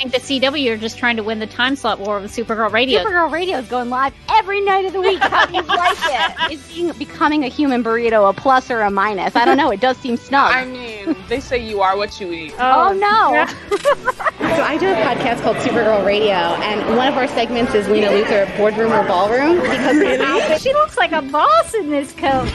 [0.00, 3.04] Think the CW are just trying to win the time slot war with Supergirl Radio.
[3.04, 5.18] Supergirl Radio is going live every night of the week.
[5.18, 6.52] How do you like it?
[6.52, 9.36] Is being, becoming a human burrito a plus or a minus?
[9.36, 9.70] I don't know.
[9.70, 10.54] It does seem snug.
[10.54, 12.54] I mean, they say you are what you eat.
[12.58, 13.46] oh, oh no.
[14.40, 18.08] So I do a podcast called Supergirl Radio, and one of our segments is Lena
[18.08, 20.58] Luthor Boardroom or Ballroom because really?
[20.58, 22.50] She looks like a boss in this coat.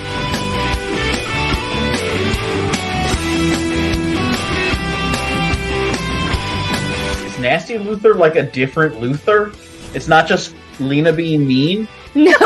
[7.36, 9.54] Is Nasty Luthor like a different Luthor?
[9.94, 11.86] It's not just Lena being mean.
[12.14, 12.32] No.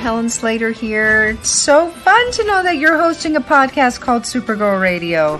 [0.00, 1.26] Helen Slater here.
[1.38, 5.38] It's so fun to know that you're hosting a podcast called Supergirl Radio.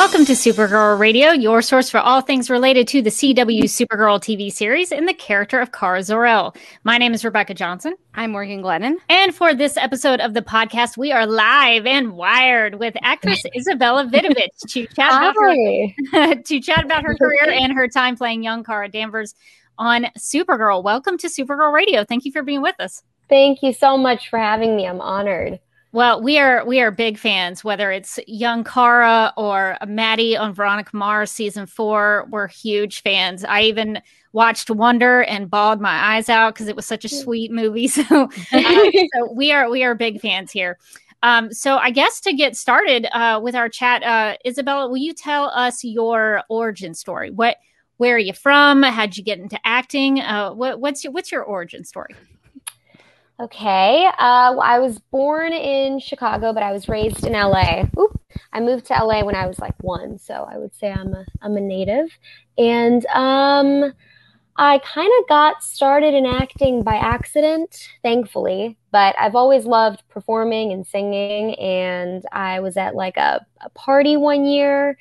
[0.00, 4.50] Welcome to Supergirl Radio, your source for all things related to the CW Supergirl TV
[4.50, 6.56] series and the character of Kara Zor-El.
[6.84, 7.96] My name is Rebecca Johnson.
[8.14, 8.94] I'm Morgan Glennon.
[9.10, 14.10] And for this episode of the podcast, we are live and wired with actress Izabela
[14.10, 18.64] Vidovic to chat about her, to chat about her career and her time playing young
[18.64, 19.34] Kara Danvers
[19.76, 20.82] on Supergirl.
[20.82, 22.04] Welcome to Supergirl Radio.
[22.04, 23.02] Thank you for being with us.
[23.28, 24.86] Thank you so much for having me.
[24.86, 25.60] I'm honored.
[25.92, 27.64] Well, we are we are big fans.
[27.64, 33.44] Whether it's young Kara or Maddie on Veronica Mars season four, we're huge fans.
[33.44, 34.00] I even
[34.32, 37.88] watched Wonder and bawled my eyes out because it was such a sweet movie.
[38.00, 38.04] So,
[38.52, 40.78] uh, so we are we are big fans here.
[41.24, 45.12] Um, so I guess to get started uh, with our chat, uh, Izabela, will you
[45.12, 47.30] tell us your origin story?
[47.30, 47.56] What
[47.96, 48.84] where are you from?
[48.84, 50.20] How'd you get into acting?
[50.20, 52.14] Uh, what, what's your what's your origin story?
[53.40, 54.04] Okay.
[54.18, 57.84] Uh, well, I was born in Chicago, but I was raised in LA.
[57.98, 58.20] Oop.
[58.52, 61.24] I moved to LA when I was like one, so I would say I'm a
[61.40, 62.10] I'm a native.
[62.58, 63.94] And um,
[64.56, 68.76] I kind of got started in acting by accident, thankfully.
[68.92, 71.54] But I've always loved performing and singing.
[71.54, 74.98] And I was at like a, a party one year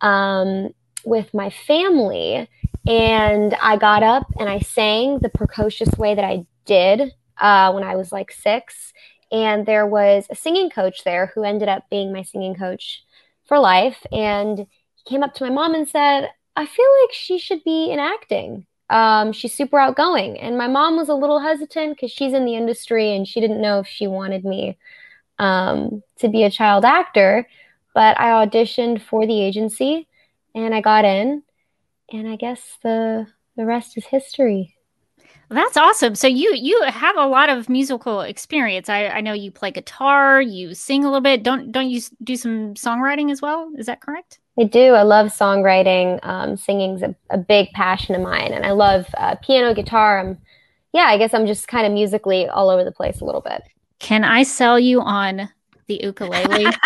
[0.00, 0.70] um,
[1.04, 2.48] with my family,
[2.86, 7.84] and I got up and I sang the precocious way that I did uh, when
[7.84, 8.92] I was like six.
[9.32, 13.02] And there was a singing coach there who ended up being my singing coach
[13.46, 14.04] for life.
[14.12, 17.90] And he came up to my mom and said, I feel like she should be
[17.90, 18.66] in acting.
[18.90, 20.38] Um, she's super outgoing.
[20.38, 23.60] And my mom was a little hesitant because she's in the industry and she didn't
[23.60, 24.78] know if she wanted me
[25.38, 27.48] um, to be a child actor.
[27.94, 30.06] But I auditioned for the agency
[30.54, 31.42] and I got in.
[32.12, 34.76] And I guess the the rest is history.
[35.54, 36.16] That's awesome.
[36.16, 38.88] So you you have a lot of musical experience.
[38.88, 41.44] I, I know you play guitar, you sing a little bit.
[41.44, 43.70] Don't don't you do some songwriting as well?
[43.78, 44.40] Is that correct?
[44.58, 44.94] I do.
[44.94, 46.18] I love songwriting.
[46.24, 50.18] Um, singing's a, a big passion of mine, and I love uh, piano, guitar.
[50.18, 50.38] I'm,
[50.92, 53.62] yeah, I guess I'm just kind of musically all over the place a little bit.
[54.00, 55.48] Can I sell you on
[55.86, 56.66] the ukulele?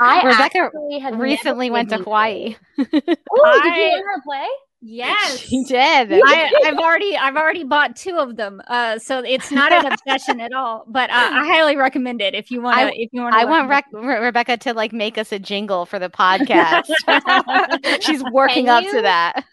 [0.00, 2.56] I Rebecca actually have recently went to Hawaii.
[2.78, 4.46] Oh, did you I- learn how to play?
[4.84, 5.38] Yes.
[5.40, 6.12] She did.
[6.12, 10.40] I, I've already I've already bought two of them, uh, so it's not an obsession
[10.40, 10.84] at all.
[10.86, 12.84] But uh, I highly recommend it if you want to.
[12.86, 15.86] I- If you want, I want Rec- Re- Rebecca to like make us a jingle
[15.86, 16.90] for the podcast.
[18.02, 19.44] She's working up to that.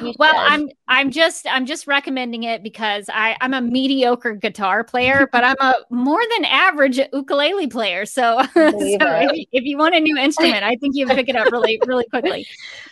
[0.00, 0.52] You Well, should.
[0.52, 5.44] I'm I'm just I'm just recommending it because I I'm a mediocre guitar player, but
[5.44, 8.06] I'm a more than average ukulele player.
[8.06, 11.28] So, so if, you, if you want a new instrument, I think you can pick
[11.28, 12.46] it up really really quickly.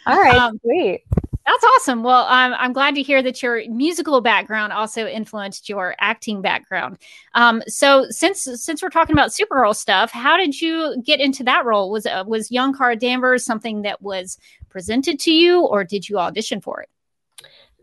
[0.06, 0.34] all right.
[0.36, 1.02] um, sweet.
[1.46, 2.02] That's awesome.
[2.02, 6.98] Well, I'm I'm glad to hear that your musical background also influenced your acting background.
[7.34, 11.64] Um, so since since we're talking about Supergirl stuff, how did you get into that
[11.64, 11.90] role?
[11.92, 16.18] Was uh, was young Kara Danvers something that was presented to you, or did you
[16.18, 16.88] audition for it?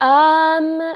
[0.01, 0.95] Um,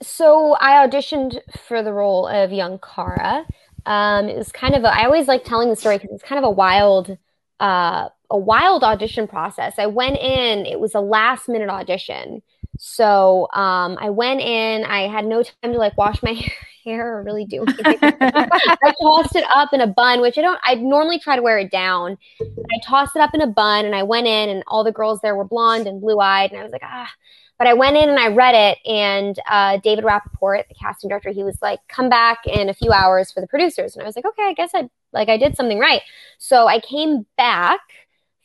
[0.00, 3.44] so I auditioned for the role of young Kara.
[3.84, 6.38] Um, it was kind of a, I always like telling the story because it's kind
[6.38, 7.16] of a wild,
[7.60, 9.74] uh, a wild audition process.
[9.78, 12.42] I went in, it was a last minute audition.
[12.78, 16.40] So um, I went in, I had no time to like wash my
[16.84, 17.98] hair or really do anything.
[18.20, 21.58] I tossed it up in a bun, which I don't, I normally try to wear
[21.58, 22.18] it down.
[22.40, 25.20] I tossed it up in a bun and I went in, and all the girls
[25.20, 26.50] there were blonde and blue eyed.
[26.50, 27.10] And I was like, ah.
[27.58, 31.30] But I went in and I read it, and uh, David Rappaport, the casting director,
[31.30, 33.96] he was like, come back in a few hours for the producers.
[33.96, 36.02] And I was like, okay, I guess I like I did something right.
[36.38, 37.80] So I came back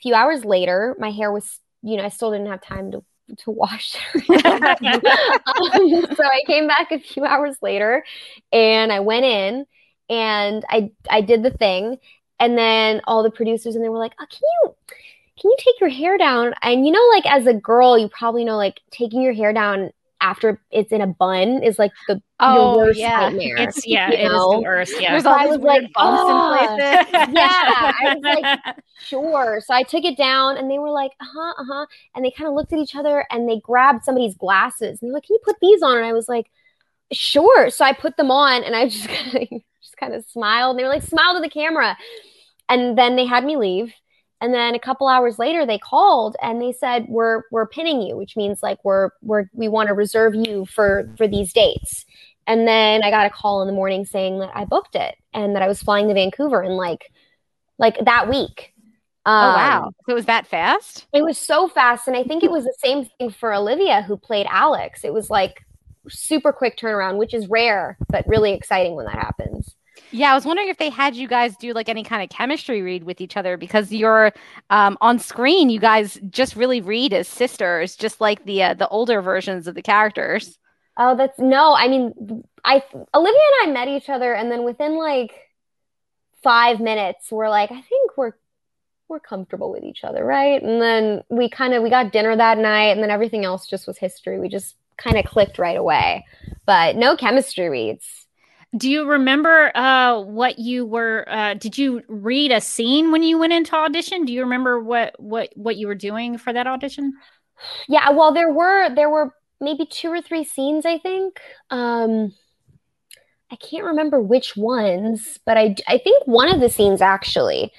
[0.03, 0.95] few hours later.
[1.00, 3.03] My hair was, you know, I still didn't have time to
[3.39, 3.95] to wash.
[4.13, 8.03] um, so I came back a few hours later
[8.51, 9.65] and I went in
[10.09, 11.97] and I I did the thing
[12.39, 14.75] and then all the producers and they were like, "Oh, can you
[15.39, 16.53] can you take your hair down?
[16.61, 19.91] And you know, like as a girl, you probably know like taking your hair down
[20.23, 23.17] after it's in a bun is like the Oh, your worst yeah.
[23.17, 23.57] nightmare.
[23.57, 24.49] It's yeah, it is know?
[24.49, 24.99] the worst.
[24.99, 25.11] Yeah.
[25.11, 27.07] There's So all these like, bumps "Oh." in places.
[27.31, 28.45] yeah, I was like,
[28.97, 29.61] sure.
[29.61, 31.85] So I took it down and they were like, uh huh, uh huh.
[32.15, 35.15] And they kind of looked at each other and they grabbed somebody's glasses and they're
[35.15, 35.97] like, can you put these on?
[35.97, 36.47] And I was like,
[37.13, 37.69] sure.
[37.71, 39.49] So I put them on and I just kind of
[39.81, 40.71] just kind of smiled.
[40.71, 41.97] And they were like, smile to the camera.
[42.69, 43.93] And then they had me leave.
[44.43, 48.17] And then a couple hours later, they called and they said, "We're we're pinning you,
[48.17, 52.05] which means like we're we're we want to reserve you for for these dates."
[52.47, 55.55] And then I got a call in the morning saying that I booked it and
[55.55, 57.11] that I was flying to Vancouver in like
[57.79, 58.73] like that week.
[59.25, 59.91] Oh Um, wow.
[60.05, 61.07] So it was that fast?
[61.13, 62.07] It was so fast.
[62.07, 65.03] And I think it was the same thing for Olivia, who played Alex.
[65.03, 65.63] It was like
[66.09, 69.75] super quick turnaround, which is rare, but really exciting when that happens.
[70.13, 72.83] Yeah, I was wondering if they had you guys do like any kind of chemistry
[72.83, 74.31] read with each other because you're
[74.69, 75.71] um, on screen.
[75.71, 79.74] You guys just really read as sisters, just like the uh, the older versions of
[79.74, 80.60] the characters.
[80.98, 81.74] Oh, that's no.
[81.74, 82.83] I mean, I
[83.15, 85.33] Olivia and I met each other, and then within like
[86.44, 88.33] five minutes, we're like, I think we're
[89.07, 90.62] we're comfortable with each other, right?
[90.62, 93.88] And then we kind of we got dinner that night, and then everything else just
[93.88, 94.39] was history.
[94.39, 96.24] We just kind of clicked right away,
[96.68, 98.22] but no chemistry reads.
[98.75, 101.25] Do you remember uh, what you were?
[101.29, 104.25] Uh, did you read a scene when you went into audition?
[104.25, 107.13] Do you remember what what what you were doing for that audition?
[107.87, 111.39] Yeah, well, there were there were maybe two or three scenes, I think.
[111.69, 112.33] Um,
[113.51, 117.71] I can't remember which ones, but I I think one of the scenes actually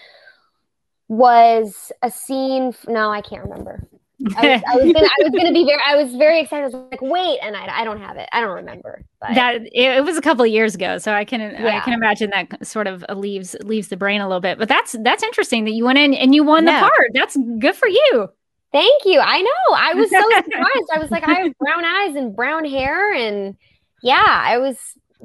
[1.08, 2.72] was a scene.
[2.86, 3.88] No, I can't remember.
[4.36, 6.62] I was, I was gonna I was gonna be very I was very excited.
[6.62, 8.28] I was like, wait, and I, I don't have it.
[8.32, 9.04] I don't remember.
[9.20, 11.92] But that it, it was a couple of years ago, so I can I can
[11.92, 14.58] imagine that sort of uh, leaves leaves the brain a little bit.
[14.58, 16.80] But that's that's interesting that you went in and you won Yeah.
[16.80, 17.10] the part.
[17.14, 18.28] That's good for you.
[18.72, 19.20] Thank you.
[19.20, 19.74] I know.
[19.76, 20.88] I was so surprised.
[20.94, 23.56] I was like, I have brown eyes and brown hair, and
[24.02, 24.76] yeah, I was.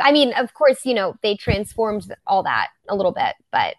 [0.01, 3.75] I mean, of course, you know, they transformed all that a little bit, but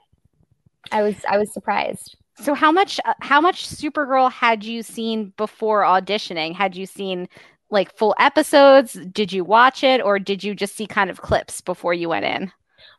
[0.93, 2.15] I was, I was surprised.
[2.41, 6.55] So how much uh, how much Supergirl had you seen before auditioning?
[6.55, 7.29] Had you seen
[7.71, 8.95] like full episodes?
[9.13, 12.25] Did you watch it or did you just see kind of clips before you went
[12.25, 12.51] in?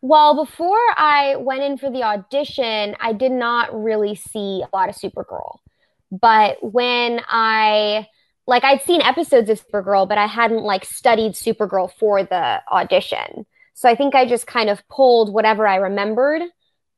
[0.04, 4.90] Well, before I went in for the audition, I did not really see a lot
[4.90, 5.58] of Supergirl.
[6.12, 8.08] But when I
[8.46, 13.48] like I'd seen episodes of Supergirl, but I hadn't like studied Supergirl for the audition.
[13.74, 16.44] So I think I just kind of pulled whatever I remembered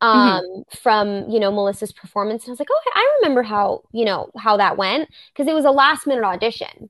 [0.04, 4.06] um from, you know, Melissa's performance and I was like, "Oh, I remember how, you
[4.06, 6.90] know, how that went because it was a last minute audition."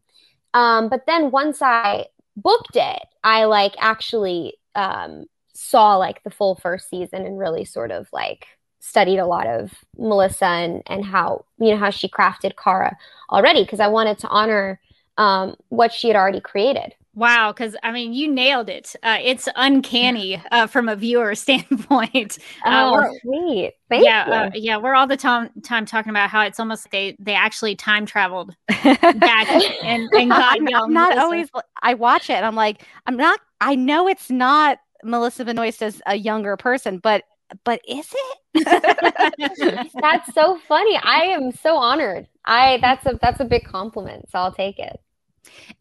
[0.54, 2.08] Um but then once I
[2.38, 5.26] booked it, I like actually um
[5.56, 8.48] saw like the full first season and really sort of like
[8.80, 12.98] studied a lot of Melissa and and how you know how she crafted Kara
[13.32, 14.80] already because I wanted to honor
[15.18, 16.96] um, what she had already created.
[17.16, 18.96] Wow, because I mean, you nailed it.
[19.04, 22.40] Uh, it's uncanny uh, from a viewer standpoint.
[22.66, 23.74] Uh, Oh, sweet!
[23.90, 24.34] Thank yeah, you.
[24.34, 27.36] uh, yeah, we're all the time time talking about how it's almost like they they
[27.36, 29.48] actually time traveled back
[29.84, 31.50] and, and got I'm, young I'm not always
[31.82, 36.02] I watch it and I'm like, I'm not I know it's not Melissa Benoist as
[36.08, 37.24] a younger person, but
[37.64, 38.12] but is
[38.56, 39.94] it?
[40.02, 40.98] that's so funny.
[40.98, 42.28] I am so honored.
[42.46, 44.30] I that's a that's a big compliment.
[44.32, 45.00] So I'll take it.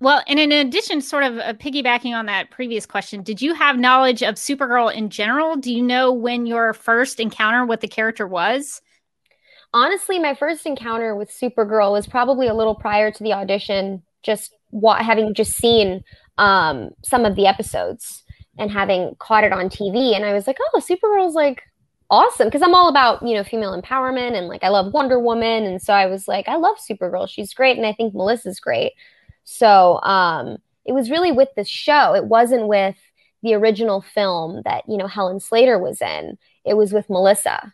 [0.00, 3.78] Well, and in addition, sort of uh, piggybacking on that previous question, did you have
[3.78, 5.56] knowledge of Supergirl in general?
[5.56, 8.80] Do you know when your first encounter with the character was?
[9.74, 14.54] honestly, my first encounter with Supergirl was probably a little prior to the audition, just
[14.70, 16.02] wa- having just seen
[16.38, 18.22] um, some of the episodes
[18.58, 20.14] and having caught it on TV.
[20.14, 21.62] And I was like, oh, Supergirl's like
[22.10, 22.48] awesome.
[22.48, 25.64] Because I'm all about, you know, female empowerment and like I love Wonder Woman.
[25.64, 27.28] And so I was like, I love Supergirl.
[27.28, 27.78] She's great.
[27.78, 28.92] And I think Melissa's great.
[29.52, 32.96] So um, it was really with the show, it wasn't with
[33.42, 37.72] the original film that, you know, Helen Slater was in, it was with Melissa.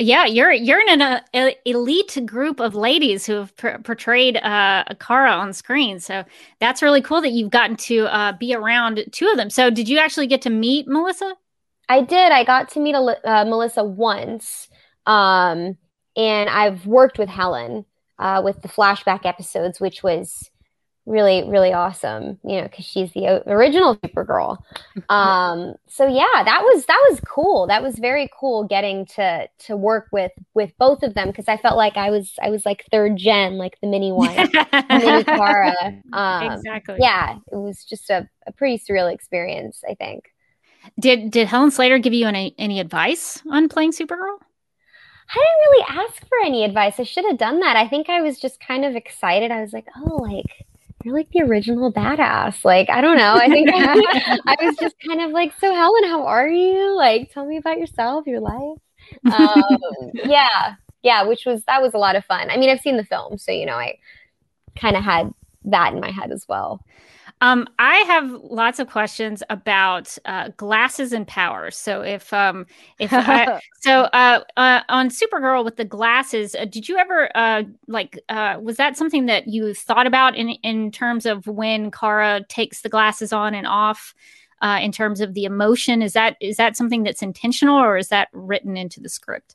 [0.00, 4.84] Yeah, you're you're in an uh, elite group of ladies who have per- portrayed uh,
[5.00, 5.98] Kara on screen.
[5.98, 6.24] So
[6.60, 9.50] that's really cool that you've gotten to uh, be around two of them.
[9.50, 11.34] So did you actually get to meet Melissa?
[11.88, 12.30] I did.
[12.30, 14.68] I got to meet Ali- uh, Melissa once,
[15.06, 15.76] um,
[16.16, 17.84] and I've worked with Helen
[18.20, 20.48] uh, with the flashback episodes, which was
[21.08, 22.38] really, really awesome.
[22.44, 24.58] You know, because she's the original Supergirl.
[25.08, 27.66] Um, so yeah, that was that was cool.
[27.68, 31.56] That was very cool getting to to work with with both of them because I
[31.56, 34.34] felt like I was I was like third gen, like the mini one,
[34.90, 35.74] mini Kara.
[36.12, 36.96] Um, exactly.
[36.98, 39.82] Yeah, it was just a, a pretty surreal experience.
[39.88, 40.24] I think.
[41.00, 44.38] Did did Helen Slater give you any any advice on playing Supergirl?
[45.30, 46.98] I didn't really ask for any advice.
[46.98, 47.76] I should have done that.
[47.76, 49.50] I think I was just kind of excited.
[49.50, 50.66] I was like, oh, like
[51.04, 52.64] you're like the original badass.
[52.64, 53.34] Like, I don't know.
[53.34, 56.96] I think I was just kind of like, so Helen, how are you?
[56.96, 58.78] Like, tell me about yourself, your life.
[59.32, 59.78] Um,
[60.12, 62.50] yeah, yeah, which was that was a lot of fun.
[62.50, 63.98] I mean, I've seen the film, so you know, I
[64.76, 65.32] kind of had
[65.64, 66.84] that in my head as well.
[67.40, 71.76] Um, I have lots of questions about uh, glasses and powers.
[71.76, 72.66] So if um,
[72.98, 77.62] if I, so uh, uh, on Supergirl with the glasses, uh, did you ever uh,
[77.86, 82.44] like uh, was that something that you thought about in in terms of when Kara
[82.48, 84.14] takes the glasses on and off?
[84.60, 88.08] Uh, in terms of the emotion, is that is that something that's intentional or is
[88.08, 89.54] that written into the script?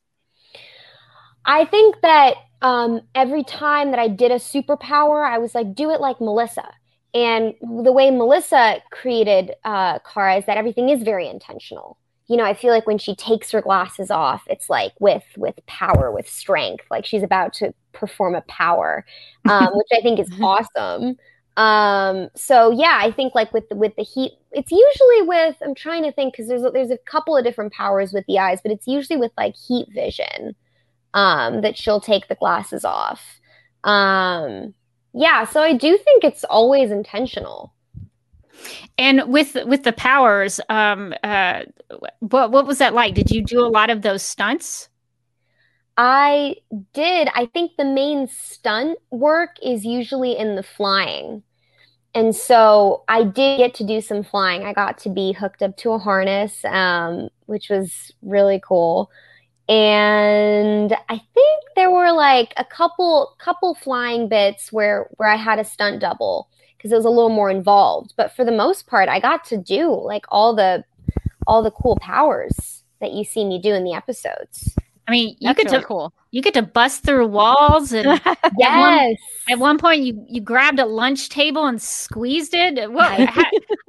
[1.43, 5.91] I think that um, every time that I did a superpower, I was like, do
[5.91, 6.73] it like Melissa
[7.13, 11.97] and the way Melissa created uh, Kara is that everything is very intentional.
[12.27, 15.55] You know, I feel like when she takes her glasses off, it's like with with
[15.67, 19.05] power, with strength, like she's about to perform a power,
[19.49, 21.17] um, which I think is awesome.
[21.55, 25.75] Um, so yeah, I think like with the, with the heat, it's usually with I'm
[25.75, 28.59] trying to think because there's a, there's a couple of different powers with the eyes,
[28.63, 30.55] but it's usually with like heat vision
[31.13, 33.21] um, that she'll take the glasses off.
[33.83, 34.73] Um,
[35.13, 37.73] yeah, so I do think it's always intentional.
[38.97, 41.63] And with with the powers, um, uh,
[42.19, 43.13] what what was that like?
[43.13, 44.89] Did you do a lot of those stunts?
[45.97, 46.55] I
[46.93, 47.29] did.
[47.35, 51.43] I think the main stunt work is usually in the flying.
[52.15, 54.63] And so I did get to do some flying.
[54.63, 59.11] I got to be hooked up to a harness, um, which was really cool
[59.69, 65.59] and I think there were like a couple couple flying bits where where I had
[65.59, 68.13] a stunt double because it was a little more involved.
[68.17, 70.83] But for the most part, I got to do like all the
[71.47, 74.75] all the cool powers that you see me do in the episodes.
[75.07, 76.13] I mean, you That's get really to cool.
[76.33, 78.21] You get to bust through walls, and yes.
[78.59, 79.15] At one,
[79.51, 82.91] at one, point, you you grabbed a lunch table and squeezed it.
[82.91, 83.29] Well,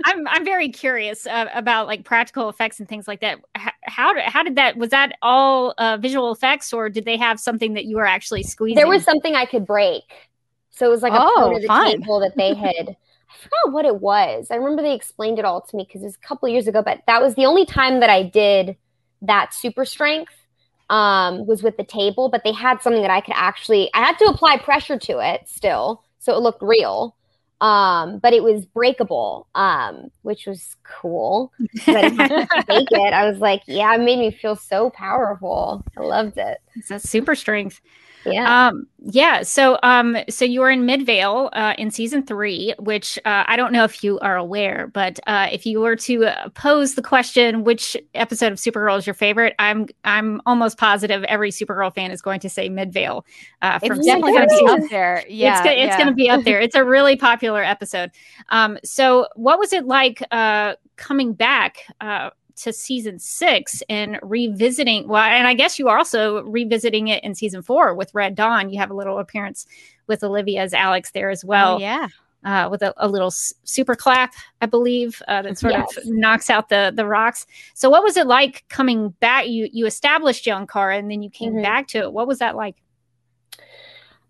[0.05, 3.39] I'm I'm very curious uh, about like practical effects and things like that.
[3.55, 7.17] How how did, how did that was that all uh, visual effects, or did they
[7.17, 8.77] have something that you were actually squeezing?
[8.77, 10.03] There was something I could break,
[10.69, 11.91] so it was like a oh, part of the fun.
[11.93, 12.95] table that they had.
[13.31, 14.49] I forgot what it was.
[14.51, 16.83] I remember they explained it all to me because it was a couple years ago,
[16.83, 18.77] but that was the only time that I did
[19.23, 20.35] that super strength
[20.91, 24.19] um, was with the table, but they had something that I could actually, I had
[24.19, 26.03] to apply pressure to it still.
[26.19, 27.17] So it looked real.
[27.61, 31.53] Um, but it was breakable, um, which was cool.
[31.87, 33.13] But I had to take it.
[33.15, 35.83] I was like, yeah, it made me feel so powerful.
[35.97, 36.59] I loved it.
[36.75, 37.81] It's a super strength.
[38.27, 38.69] Yeah.
[38.69, 39.43] Um, yeah.
[39.43, 43.73] So, um, so you were in Midvale uh, in season three, which uh, I don't
[43.73, 47.65] know if you are aware, but uh, if you were to uh, pose the question,
[47.65, 49.55] which episode of Supergirl is your favorite?
[49.59, 53.27] I'm I'm almost positive every Supergirl fan is going to say Midvale.
[53.61, 55.25] Uh, from it's definitely going to be up there.
[55.35, 55.97] Yeah, it's, it's yeah.
[55.97, 56.61] going to be up there.
[56.65, 58.11] It's a really popular episode.
[58.49, 61.79] Um, so, what was it like uh, coming back?
[62.63, 67.35] To season six and revisiting well and i guess you are also revisiting it in
[67.35, 69.67] season four with red dawn you have a little appearance
[70.07, 72.07] with olivia as alex there as well oh, yeah
[72.45, 75.97] uh, with a, a, little super clap, I believe, uh, that sort yes.
[75.97, 77.47] of knocks out the the rocks.
[77.73, 79.49] So, what was it like coming back?
[79.49, 81.63] You you established young Kara, and then you came mm-hmm.
[81.63, 82.13] back to it.
[82.13, 82.77] What was that like?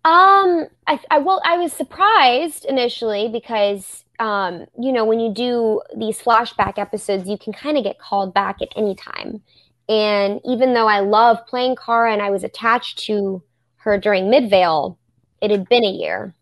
[0.05, 5.81] Um, I, I well, I was surprised initially because um, you know, when you do
[5.97, 9.41] these flashback episodes, you can kind of get called back at any time.
[9.87, 13.43] And even though I love playing Kara and I was attached to
[13.77, 14.97] her during Midvale,
[15.41, 16.33] it had been a year.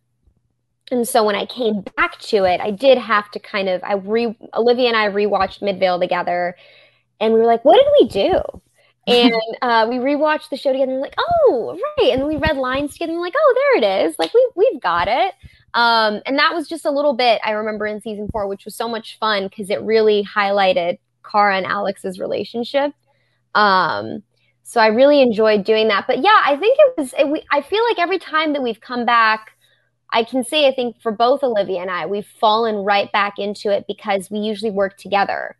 [0.91, 3.93] And so when I came back to it, I did have to kind of I
[3.95, 6.55] re Olivia and I rewatched Midvale together
[7.19, 8.41] and we were like, what did we do?
[9.07, 12.13] and uh, we rewatched the show together and we're like, oh, right.
[12.13, 14.15] And we read lines together and we're like, oh, there it is.
[14.17, 15.33] Like we we've got it.
[15.73, 18.75] Um, and that was just a little bit I remember in season four, which was
[18.75, 20.99] so much fun because it really highlighted
[21.29, 22.91] Kara and Alex's relationship.
[23.55, 24.23] Um,
[24.63, 26.05] so I really enjoyed doing that.
[26.07, 27.13] But yeah, I think it was.
[27.17, 29.51] It, we, I feel like every time that we've come back,
[30.11, 33.71] I can say I think for both Olivia and I, we've fallen right back into
[33.71, 35.57] it because we usually work together,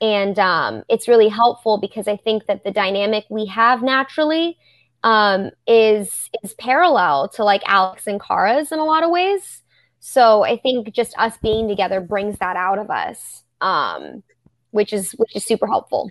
[0.00, 4.58] and um, it's really helpful because I think that the dynamic we have naturally
[5.02, 9.62] um, is is parallel to like Alex and Kara's in a lot of ways.
[10.00, 14.22] So I think just us being together brings that out of us, um,
[14.70, 16.10] which is which is super helpful.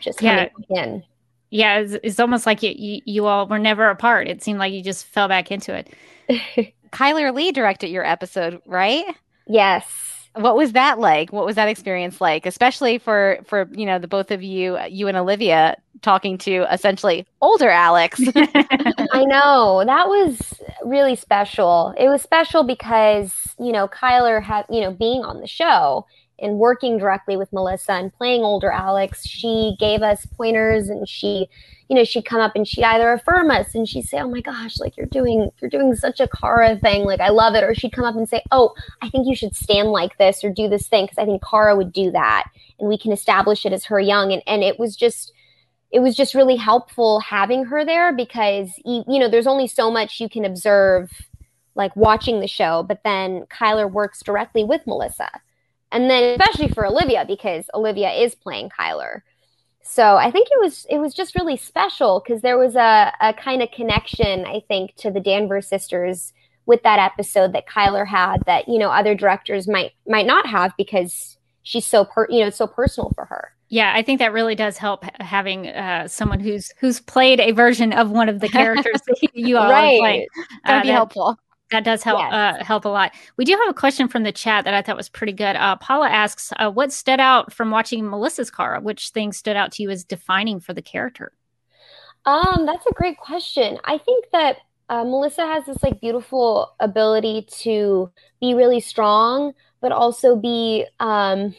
[0.00, 0.48] Just yeah.
[0.68, 1.04] in.
[1.50, 4.26] Yeah, it's, it's almost like you, you, you all were never apart.
[4.26, 6.74] It seemed like you just fell back into it.
[6.92, 9.04] Chyler Lee directed your episode, right?
[9.46, 10.21] Yes.
[10.34, 11.32] What was that like?
[11.32, 15.08] What was that experience like, especially for for you know the both of you, you
[15.08, 18.20] and Olivia talking to essentially older Alex.
[18.34, 21.94] I know that was really special.
[21.98, 26.06] It was special because you know Chyler had you know being on the show
[26.38, 29.26] and working directly with Melissa and playing older Alex.
[29.26, 31.48] She gave us pointers and she
[31.92, 34.40] you know she'd come up and she'd either affirm us and she'd say oh my
[34.40, 37.62] gosh like you're doing you're doing such a Kara thing like I love it.
[37.62, 38.72] Or she'd come up and say oh
[39.02, 41.76] I think you should stand like this or do this thing because I think Kara
[41.76, 42.44] would do that
[42.78, 44.32] and we can establish it as her young.
[44.32, 45.34] And and it was just
[45.90, 49.90] it was just really helpful having her there because you, you know there's only so
[49.90, 51.10] much you can observe
[51.74, 55.28] like watching the show but then Chyler works directly with Melissa.
[55.90, 59.20] And then especially for Olivia because Olivia is playing Chyler
[59.82, 63.32] so I think it was it was just really special because there was a, a
[63.34, 66.32] kind of connection I think to the Danvers sisters
[66.66, 70.72] with that episode that Chyler had that you know other directors might might not have
[70.78, 73.52] because she's so per you know so personal for her.
[73.68, 77.92] Yeah, I think that really does help having uh, someone who's who's played a version
[77.94, 79.94] of one of the characters that you all right.
[79.94, 80.26] are playing.
[80.66, 81.38] That'd Uh, be that- helpful.
[81.72, 82.32] That does help Yes.
[82.60, 83.12] uh, help a lot.
[83.36, 85.56] We do have a question from the chat that I thought was pretty good.
[85.56, 88.80] Uh, Paula asks, uh, "What stood out from watching Melissa's Kara?
[88.80, 91.32] Which things stood out to you as defining for the character?"
[92.24, 93.78] Um, that's a great question.
[93.84, 98.10] I think that uh, Melissa has this like beautiful ability to
[98.40, 101.54] be really strong, but also be um,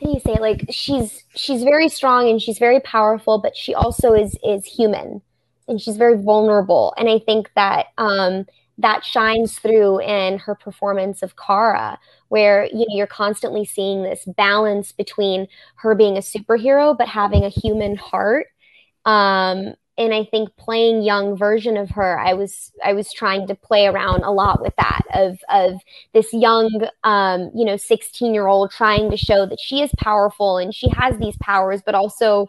[0.00, 0.40] how do you say it?
[0.40, 5.22] Like she's she's very strong and she's very powerful, but she also is is human
[5.66, 6.92] and she's very vulnerable.
[6.98, 8.44] And I think that um,
[8.78, 14.24] that shines through in her performance of Kara, where you know you're constantly seeing this
[14.36, 18.46] balance between her being a superhero but having a human heart.
[19.04, 23.54] Um and i think playing young version of her i was i was trying to
[23.54, 25.80] play around a lot with that of of
[26.12, 30.58] this young um you know 16 year old trying to show that she is powerful
[30.58, 32.48] and she has these powers but also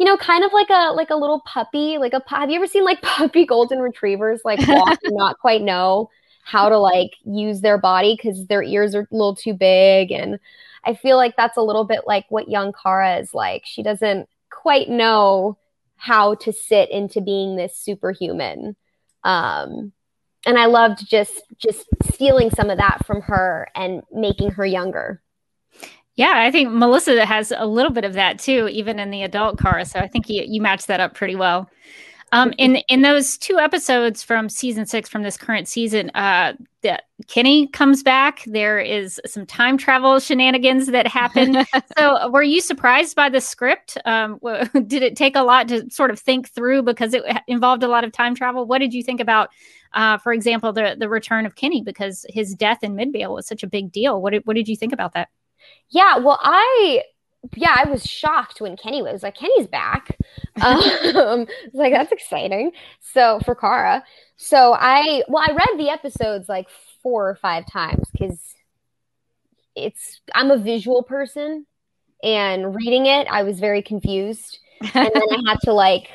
[0.00, 2.66] you know kind of like a like a little puppy like a have you ever
[2.66, 6.08] seen like puppy golden retrievers like walk not quite know
[6.42, 10.10] how to like use their body because their ears are a little too big?
[10.10, 10.38] And
[10.84, 13.62] i feel like that's a little bit like what young kara is like.
[13.64, 15.58] She doesn't quite know
[15.96, 18.74] how to sit into being this superhuman.
[19.22, 19.92] Um
[20.46, 25.20] and i loved just just stealing some of that from her and making her younger
[26.16, 29.58] Yeah, I think Melissa has a little bit of that too, even in the adult
[29.58, 29.84] Kara.
[29.84, 31.70] So I think you you match that up pretty well.
[32.32, 37.02] Um, in in those two episodes from season six from this current season, uh, the,
[37.26, 38.44] Kenny comes back.
[38.46, 41.66] There is some time travel shenanigans that happen.
[41.98, 43.98] so, were you surprised by the script?
[44.04, 44.38] Um,
[44.86, 48.04] did it take a lot to sort of think through because it involved a lot
[48.04, 48.64] of time travel?
[48.64, 49.48] What did you think about,
[49.94, 53.64] uh, for example, the the return of Kenny because his death in Midvale was such
[53.64, 54.22] a big deal?
[54.22, 55.30] What did what did you think about that?
[55.90, 57.02] Yeah, well, I
[57.56, 60.16] yeah, I was shocked when Kenny was like, Kenny's back.
[60.62, 62.72] Um, I was like, that's exciting.
[63.00, 64.04] So for Kara,
[64.36, 66.66] so I well, I read the episodes like
[67.02, 68.38] four or five times because
[69.74, 71.66] it's I'm a visual person,
[72.22, 76.08] and reading it, I was very confused, and then I had to like.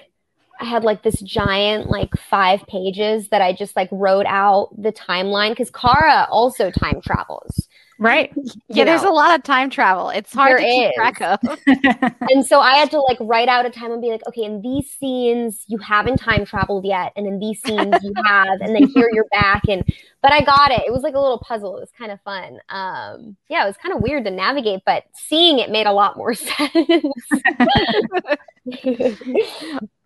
[0.58, 4.94] I had like this giant, like five pages that I just like wrote out the
[4.94, 7.68] timeline because Kara also time travels.
[8.00, 8.34] Right.
[8.68, 10.10] Yeah, there's a lot of time travel.
[10.10, 10.94] It's hard There to keep is.
[10.96, 12.14] track of.
[12.30, 14.62] and so I had to like write out a time and be like, okay, in
[14.62, 18.88] these scenes you haven't time traveled yet, and in these scenes you have, and then
[18.88, 19.82] here you're back, and
[20.22, 20.82] but I got it.
[20.86, 21.78] It was like a little puzzle.
[21.78, 22.60] It was kind of fun.
[22.68, 26.18] Um, yeah, it was kind of weird to navigate, but seeing it made a lot
[26.18, 26.74] more sense.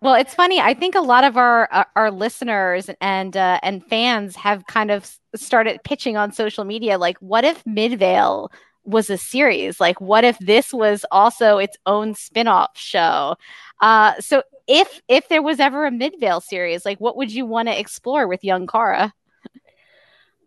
[0.01, 0.59] Well, it's funny.
[0.61, 4.91] I think a lot of our our, our listeners and uh, and fans have kind
[4.91, 8.51] of started pitching on social media, like, what if Midvale
[8.83, 9.79] was a series?
[9.79, 13.35] Like, what if this was also its own spin-off show?
[13.81, 17.67] Uh, so, if if there was ever a Midvale series, like, what would you want
[17.67, 19.13] to explore with young Kara?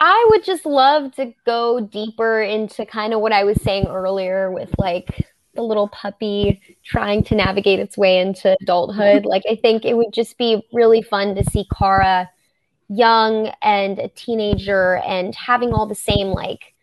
[0.01, 4.51] I would just love to go deeper into kind of what I was saying earlier
[4.51, 9.25] with like the little puppy trying to navigate its way into adulthood.
[9.25, 12.29] Like, I think it would just be really fun to see Kara
[12.88, 16.75] young and a teenager and having all the same like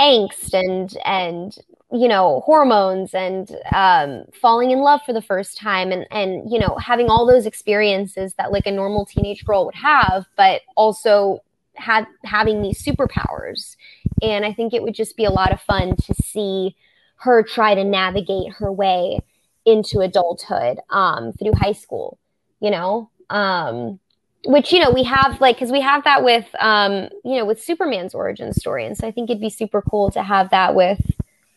[0.00, 1.56] angst and, and,
[1.92, 6.58] you know, hormones and um, falling in love for the first time and, and, you
[6.58, 11.38] know, having all those experiences that like a normal teenage girl would have, but also
[11.74, 13.76] had having these superpowers.
[14.22, 16.76] And I think it would just be a lot of fun to see
[17.16, 19.20] her try to navigate her way
[19.64, 22.18] into adulthood um, through high school,
[22.60, 23.10] you know?
[23.30, 23.98] Um,
[24.46, 27.62] which, you know, we have like, cause we have that with, um, you know, with
[27.62, 28.86] Superman's origin story.
[28.86, 31.00] And so I think it'd be super cool to have that with,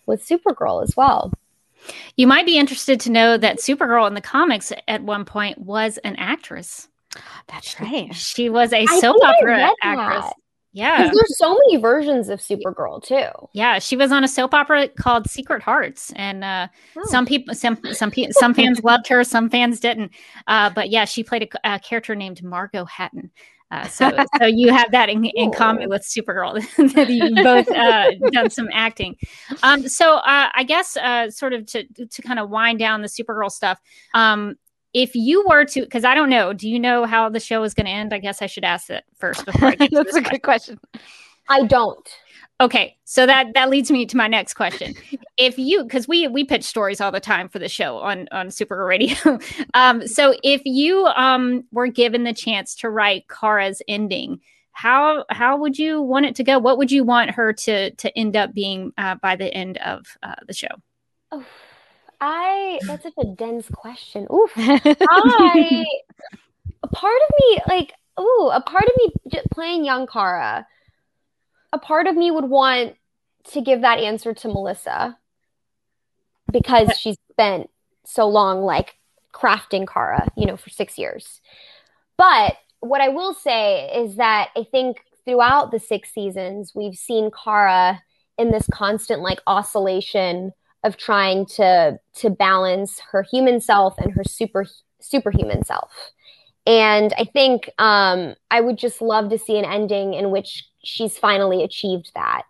[0.05, 1.31] with Supergirl as well.
[2.15, 5.97] You might be interested to know that Supergirl in the comics at one point was
[5.99, 6.87] an actress.
[7.47, 8.13] That's right.
[8.13, 10.25] She was a I soap think opera actress.
[10.25, 10.33] that.
[10.77, 11.09] Yeah.
[11.11, 13.29] There's so many versions of Supergirl too.
[13.53, 17.03] Yeah, she was on a soap opera called Secret Hearts, and uh, Oh.
[17.05, 20.11] some people, some some pe- some fans loved her, some fans didn't.
[20.45, 23.31] Uh, but yeah, she played a, a character named Margot Hatton.
[23.69, 24.09] Uh, so,
[24.39, 26.53] so you have that in, in common with Supergirl
[26.93, 29.17] that you both uh, done some acting.
[29.61, 33.09] Um, so uh, I guess uh, sort of to to kind of wind down the
[33.09, 33.79] Supergirl stuff.
[34.13, 34.55] Um,
[34.97, 37.75] if you were to, because I don't know, do you know how the show is
[37.75, 38.15] going to end?
[38.15, 40.79] I guess I should ask that first before I get That's this a good question.
[41.47, 42.09] I don't.
[42.59, 44.95] Okay, so that that leads me to my next question.
[45.39, 48.47] If you, because we we pitch stories all the time for the show on on
[48.47, 48.87] Supergirl
[49.27, 49.37] Radio,
[49.75, 54.39] um, so if you um were given the chance to write Kara's ending,
[54.71, 56.57] how how would you want it to go?
[56.57, 60.07] What would you want her to to end up being uh, by the end of
[60.23, 60.73] uh, the show?
[61.31, 61.45] Oh,
[62.19, 64.27] I that's such a dense question.
[64.33, 64.51] Oof.
[64.57, 65.85] I
[66.83, 70.65] a part of me like ooh, a part of me playing young Kara.
[71.73, 72.95] A part of me would want
[73.51, 75.17] to give that answer to Melissa
[76.51, 77.69] because she's spent
[78.05, 78.95] so long like
[79.33, 81.41] crafting Kara, you know, for 6 years.
[82.17, 87.29] But what I will say is that I think throughout the 6 seasons we've seen
[87.43, 88.01] Kara
[88.37, 94.23] in this constant like oscillation of trying to to balance her human self and her
[94.23, 94.65] super
[94.99, 96.11] superhuman self.
[96.65, 101.17] And I think um, I would just love to see an ending in which she's
[101.17, 102.43] finally achieved that.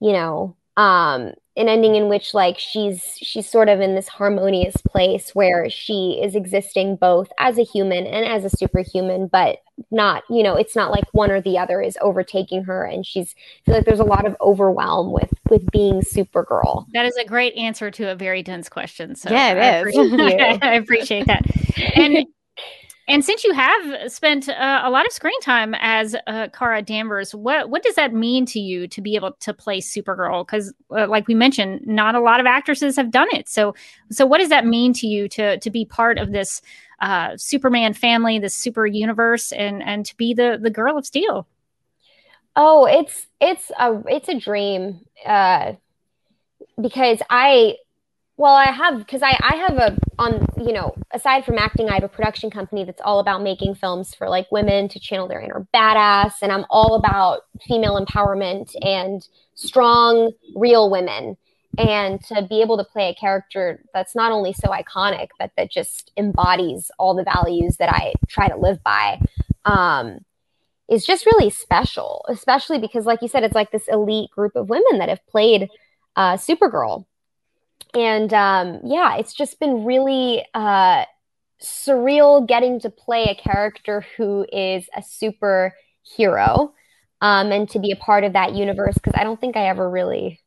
[0.00, 4.76] You know, um, an ending in which like she's she's sort of in this harmonious
[4.78, 9.58] place where she is existing both as a human and as a superhuman, but
[9.90, 13.34] not you know it's not like one or the other is overtaking her, and she's
[13.34, 16.86] I feel like there's a lot of overwhelm with with being Supergirl.
[16.94, 19.14] That is a great answer to a very dense question.
[19.14, 19.96] So Yeah, it I is.
[19.96, 21.44] appreciate- I appreciate that.
[21.96, 22.26] And
[23.08, 27.34] and since you have spent uh, a lot of screen time as uh, Kara Danvers,
[27.34, 30.46] what what does that mean to you to be able to play Supergirl?
[30.46, 33.48] Because, uh, like we mentioned, not a lot of actresses have done it.
[33.48, 33.74] So,
[34.10, 36.62] so what does that mean to you to to be part of this
[37.00, 41.48] uh, Superman family, this super universe, and and to be the the Girl of Steel?
[42.54, 45.72] Oh, it's it's a it's a dream uh,
[46.80, 47.76] because I
[48.36, 51.94] well I have because I I have a on you know aside from acting I
[51.94, 55.40] have a production company that's all about making films for like women to channel their
[55.40, 61.36] inner badass and I'm all about female empowerment and strong real women
[61.78, 65.70] and to be able to play a character that's not only so iconic but that
[65.70, 69.20] just embodies all the values that I try to live by
[69.64, 70.20] um,
[70.88, 74.68] is just really special, especially because, like you said, it's like this elite group of
[74.68, 75.68] women that have played
[76.16, 77.06] uh, Supergirl.
[77.94, 81.04] And um, yeah, it's just been really uh,
[81.62, 86.72] surreal getting to play a character who is a superhero
[87.20, 89.88] um, and to be a part of that universe because I don't think I ever
[89.88, 90.40] really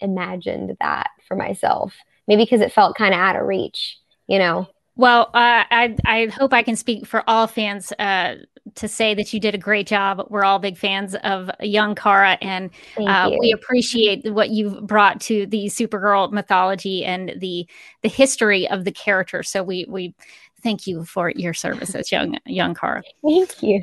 [0.00, 1.94] imagined that for myself.
[2.26, 4.68] Maybe because it felt kind of out of reach, you know?
[4.96, 8.36] Well, uh, I I hope I can speak for all fans uh,
[8.74, 10.26] to say that you did a great job.
[10.28, 15.46] We're all big fans of young Kara, and uh, we appreciate what you've brought to
[15.46, 17.66] the Supergirl mythology and the
[18.02, 19.42] the history of the character.
[19.42, 20.14] So we we
[20.62, 23.02] thank you for your services, young young Kara.
[23.22, 23.82] Thank you.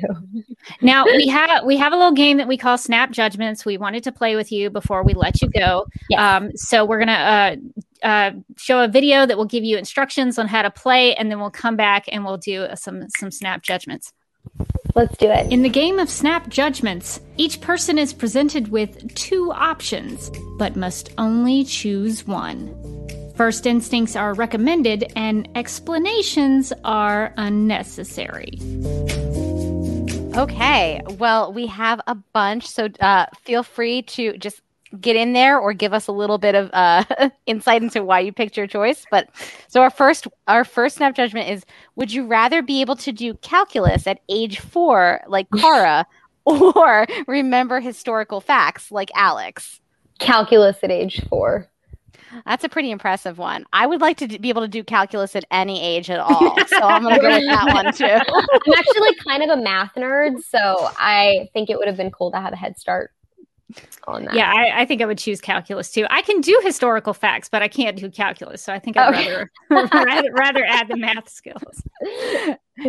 [0.80, 3.64] Now we have we have a little game that we call Snap Judgments.
[3.64, 5.86] We wanted to play with you before we let you go.
[6.08, 6.20] Yes.
[6.20, 7.56] Um, so we're gonna
[8.02, 11.30] uh, uh, show a video that will give you instructions on how to play, and
[11.30, 14.12] then we'll come back and we'll do uh, some some Snap Judgments.
[14.94, 15.52] Let's do it.
[15.52, 21.10] In the game of Snap Judgments, each person is presented with two options, but must
[21.18, 22.74] only choose one.
[23.40, 28.58] First instincts are recommended, and explanations are unnecessary.
[30.36, 31.00] Okay.
[31.18, 34.60] Well, we have a bunch, so uh, feel free to just
[35.00, 37.02] get in there or give us a little bit of uh,
[37.46, 39.06] insight into why you picked your choice.
[39.10, 39.30] But
[39.68, 41.64] so our first our first snap judgment is:
[41.96, 46.04] Would you rather be able to do calculus at age four, like Kara,
[46.44, 49.80] or remember historical facts, like Alex?
[50.18, 51.70] Calculus at age four.
[52.46, 53.64] That's a pretty impressive one.
[53.72, 56.56] I would like to d- be able to do calculus at any age at all,
[56.66, 58.04] so I'm going to go with that one too.
[58.06, 60.58] I'm actually kind of a math nerd, so
[60.96, 63.12] I think it would have been cool to have a head start
[64.08, 64.34] on that.
[64.34, 66.06] Yeah, I, I think I would choose calculus too.
[66.10, 68.62] I can do historical facts, but I can't do calculus.
[68.62, 69.28] So I think I'd Okay.
[69.70, 71.82] rather, rather rather add the math skills.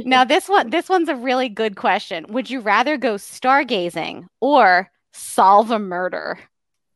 [0.05, 2.25] now this one this one's a really good question.
[2.29, 6.39] Would you rather go stargazing or solve a murder?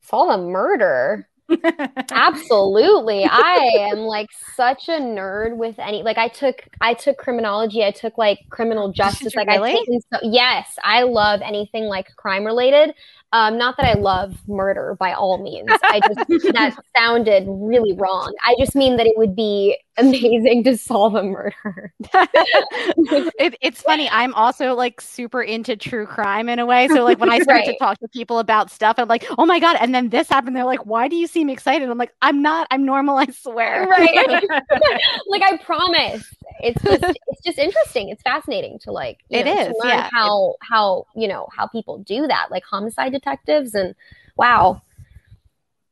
[0.02, 1.28] Solve a murder.
[2.10, 3.24] Absolutely.
[3.24, 7.90] I am like such a nerd with any like I took I took criminology, I
[7.92, 9.34] took like criminal justice.
[9.34, 9.72] like really?
[9.72, 12.94] I taken so yes, I love anything like crime related.
[13.32, 15.68] Um, not that I love murder by all means.
[15.82, 18.32] I just that sounded really wrong.
[18.42, 21.92] I just mean that it would be amazing to solve a murder.
[22.12, 24.08] it, it's funny.
[24.10, 26.88] I'm also like super into true crime in a way.
[26.88, 29.58] So like when I start to talk to people about stuff, I'm like, oh my
[29.58, 30.54] god, and then this happened.
[30.54, 31.88] They're like, why do you seem excited?
[31.90, 32.68] I'm like, I'm not.
[32.70, 33.18] I'm normal.
[33.18, 33.86] I swear.
[33.86, 34.14] right.
[35.26, 36.24] like I promise.
[36.60, 38.08] It's just it's just interesting.
[38.08, 40.10] It's fascinating to like you It know, to is, learn yeah.
[40.12, 43.94] how how you know how people do that, like homicide detectives and
[44.36, 44.82] wow.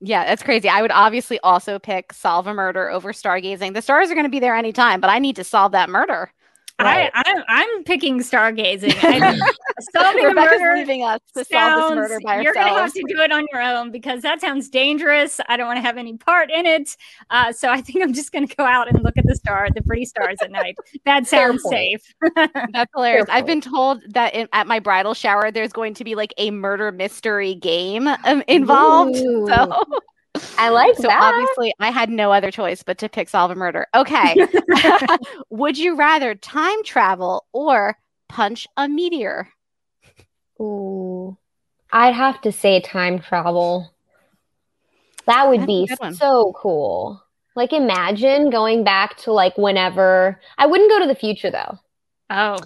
[0.00, 0.68] Yeah, that's crazy.
[0.68, 3.72] I would obviously also pick solve a murder over stargazing.
[3.72, 6.30] The stars are going to be there anytime, but I need to solve that murder.
[6.78, 8.94] I, I'm, I'm picking stargazing.
[9.02, 9.38] I,
[9.96, 13.04] solving a Rebecca's murder leaving us to solve this murder by you're gonna have to
[13.08, 15.40] do it on your own because that sounds dangerous.
[15.48, 16.96] I don't want to have any part in it.
[17.30, 19.82] Uh, so I think I'm just gonna go out and look at the star, the
[19.82, 20.76] pretty stars at night.
[21.04, 22.02] That sounds safe.
[22.34, 23.26] That's hilarious.
[23.26, 26.34] Fair I've been told that in, at my bridal shower, there's going to be like
[26.38, 29.16] a murder mystery game um, involved.
[29.16, 29.46] Ooh.
[29.46, 29.84] So,
[30.58, 31.20] I like so that.
[31.22, 33.86] obviously, I had no other choice but to pick solve a murder.
[33.94, 34.34] Okay.
[35.50, 37.96] Would you rather time travel or
[38.28, 39.48] punch a meteor?
[40.60, 41.36] Ooh.
[41.92, 43.90] I'd have to say time travel.
[45.26, 47.22] That would That's be so cool.
[47.56, 51.78] Like imagine going back to like whenever I wouldn't go to the future though.
[52.30, 52.58] Oh,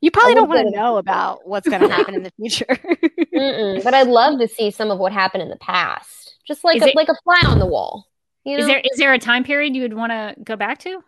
[0.00, 2.66] You probably don't want to to- know about what's going to happen in the future.
[3.84, 6.21] But I'd love to see some of what happened in the past.
[6.52, 8.06] Just like Is a, it- like a fly on the wall.
[8.44, 8.64] You know?
[8.64, 11.02] is there is there a time period you would want to go back to?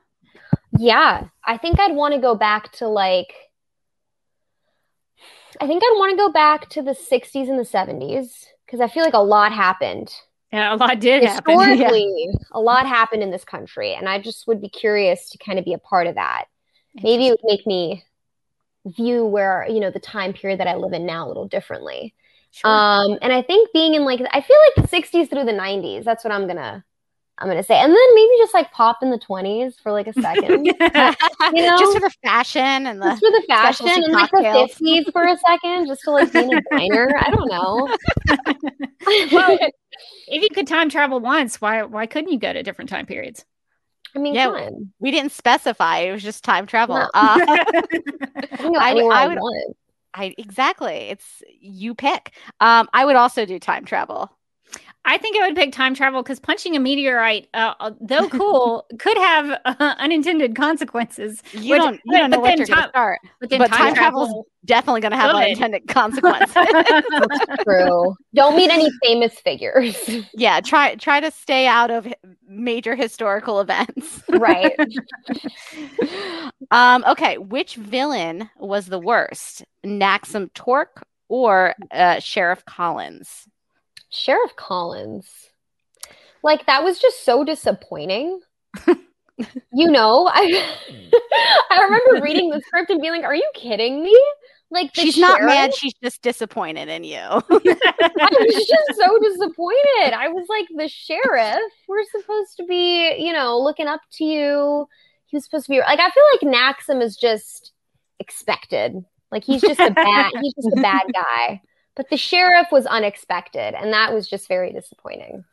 [0.78, 3.34] Yeah, I think I'd want to go back to like
[5.60, 8.88] I think I'd want to go back to the 60s and the 70s because I
[8.88, 10.14] feel like a lot happened.
[10.50, 11.58] Yeah, a lot did happen.
[11.58, 15.58] Historically, a lot happened in this country and I just would be curious to kind
[15.58, 16.46] of be a part of that.
[16.94, 18.04] Maybe it would make me
[18.86, 22.14] view where, you know, the time period that I live in now a little differently.
[22.54, 22.70] Sure.
[22.70, 26.04] Um, and I think being in like I feel like the 60s through the 90s,
[26.04, 26.84] that's what I'm gonna
[27.36, 27.74] I'm gonna say.
[27.74, 30.64] And then maybe just like pop in the 20s for like a second.
[30.66, 31.76] you know?
[31.76, 34.74] Just for the fashion and the Just for the fashion and like cocktails.
[34.76, 37.12] the 50s for a second, just to like be in a diner.
[37.18, 37.96] I don't know.
[39.32, 39.58] Well,
[40.28, 43.44] if you could time travel once, why why couldn't you go to different time periods?
[44.16, 45.98] I mean, Yeah, we didn't specify.
[45.98, 46.96] It was just time travel.
[46.96, 47.02] No.
[47.12, 49.74] Uh, I I would- I would-.
[50.14, 50.94] I exactly.
[50.94, 52.32] It's you pick.
[52.60, 54.30] Um, I would also do time travel.
[55.06, 58.86] I think I would pick time travel because punching a meteorite, uh, uh, though cool,
[58.98, 61.42] could have uh, ununintended consequences.
[61.52, 61.94] You Which- don't.
[61.96, 63.20] You but- don't know but what then you're to time- start.
[63.40, 65.42] But then But time, time travel's travel, Definitely going to have Good.
[65.42, 66.56] unintended consequences.
[67.64, 68.14] True.
[68.34, 69.94] Don't meet any famous figures.
[70.34, 70.60] yeah.
[70.62, 72.10] Try try to stay out of
[72.48, 74.22] major historical events.
[74.30, 74.72] right.
[76.70, 77.04] um.
[77.06, 77.36] Okay.
[77.38, 79.64] Which villain was the worst?
[79.84, 83.46] Naxum Torque or uh, Sheriff Collins?
[84.14, 85.28] Sheriff Collins.
[86.42, 88.40] Like that was just so disappointing.
[88.86, 90.64] you know, I
[91.70, 94.18] I remember reading the script and being like, "Are you kidding me?"
[94.70, 95.74] Like She's not mad.
[95.74, 97.16] She's just disappointed in you.
[97.18, 100.12] I was just so disappointed.
[100.12, 104.88] I was like, the sheriff, we're supposed to be, you know, looking up to you.
[105.26, 107.72] He was supposed to be like, I feel like Naxum is just
[108.18, 109.04] expected.
[109.30, 111.60] Like he's just a bad, he's just a bad guy.
[111.96, 115.44] But the sheriff was unexpected, and that was just very disappointing.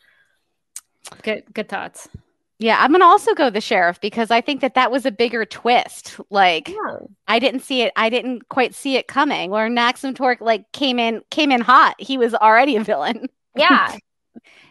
[1.24, 2.10] good good thoughts.
[2.60, 5.46] Yeah, I'm gonna also go the sheriff because I think that that was a bigger
[5.46, 6.20] twist.
[6.30, 6.98] Like Yeah.
[7.28, 7.92] I didn't see it.
[7.96, 9.50] I didn't quite see it coming.
[9.50, 11.96] Where Naxum Torque like came in came in hot.
[12.00, 13.28] He was already a villain.
[13.56, 13.96] Yeah.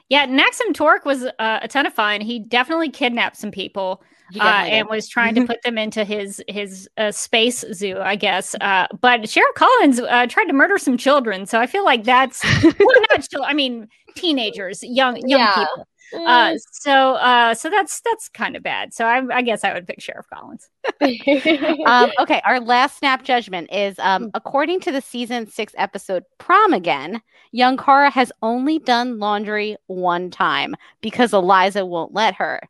[0.09, 2.21] Yeah, Naxum Torque was uh, a ton of fun.
[2.21, 6.43] He definitely kidnapped some people He uh, and was trying to put them into his
[6.49, 8.55] his uh, space zoo, I guess.
[8.61, 12.43] Uh, but Sheriff Collins uh, tried to murder some children, so I feel like that's
[12.63, 13.51] well, not children.
[13.51, 15.55] I mean, teenagers, young young Yeah.
[15.55, 15.87] people.
[16.27, 18.93] Uh, so uh, so that's that's kind of bad.
[18.93, 20.69] So I, I guess I would pick Sheriff Collins.
[21.87, 26.73] um, okay, our last snap judgment is um, according to the season six episode Prom
[26.73, 32.61] Again, young Kara has only done laundry one time because Eliza won't let her.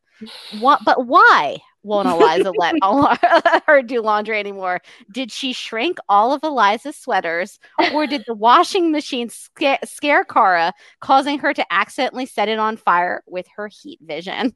[0.59, 3.17] What, but why won't Eliza let Al-
[3.67, 4.81] her do laundry anymore?
[5.11, 7.59] Did she shrink all of Eliza's sweaters,
[7.95, 12.77] or did the washing machine scare, scare Kara, causing her to accidentally set it on
[12.77, 14.55] fire with her heat vision?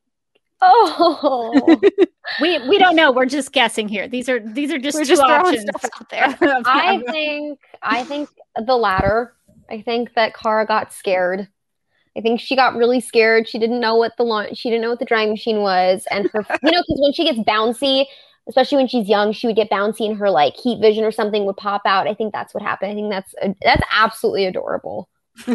[0.62, 1.80] oh,
[2.40, 3.12] We we don't know.
[3.12, 4.08] We're just guessing here.
[4.08, 5.64] These are these are just We're two just throwing options.
[5.76, 6.62] stuff out there.
[6.64, 8.30] I think I think
[8.64, 9.34] the latter.
[9.70, 11.48] I think that Kara got scared
[12.16, 13.48] I think she got really scared.
[13.48, 16.30] She didn't know what the launch, she didn't know what the drying machine was, and
[16.32, 18.06] her, you know, because when she gets bouncy,
[18.48, 21.44] especially when she's young, she would get bouncy and her like heat vision or something
[21.46, 22.06] would pop out.
[22.06, 22.92] I think that's what happened.
[22.92, 25.08] I think that's that's absolutely adorable.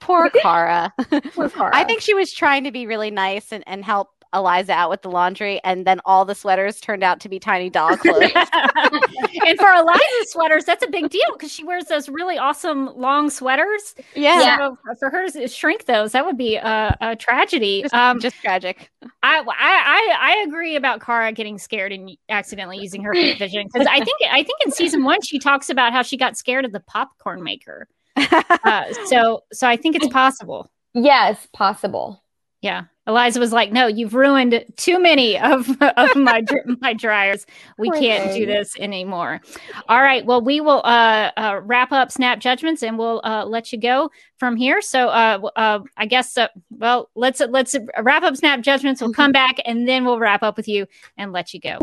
[0.00, 0.92] Poor Kara.
[1.34, 1.70] Poor Kara.
[1.74, 5.02] I think she was trying to be really nice and, and help Eliza out with
[5.02, 8.30] the laundry, and then all the sweaters turned out to be tiny doll clothes.
[8.34, 13.30] and for Eliza's sweaters, that's a big deal because she wears those really awesome long
[13.30, 13.94] sweaters.
[14.14, 17.82] yeah, So for her to shrink those, that would be a, a tragedy.
[17.82, 18.90] just, Um, just tragic.
[19.22, 23.68] I, I I I agree about Kara getting scared and accidentally using her heat vision
[23.72, 26.64] because I think I think in season one she talks about how she got scared
[26.64, 27.88] of the popcorn maker.
[28.64, 30.70] Uh, so so I think it's possible.
[30.94, 32.22] yes, possible.
[32.60, 36.42] Yeah, Eliza was like, "No, you've ruined too many of of my
[36.80, 37.46] my dryers.
[37.78, 39.40] We can't do this anymore."
[39.88, 43.72] All right, well, we will uh, uh, wrap up snap judgments and we'll uh, let
[43.72, 44.80] you go from here.
[44.80, 49.00] So, uh, uh, I guess, uh, well, let's let's wrap up snap judgments.
[49.00, 50.86] We'll come back and then we'll wrap up with you
[51.16, 51.78] and let you go.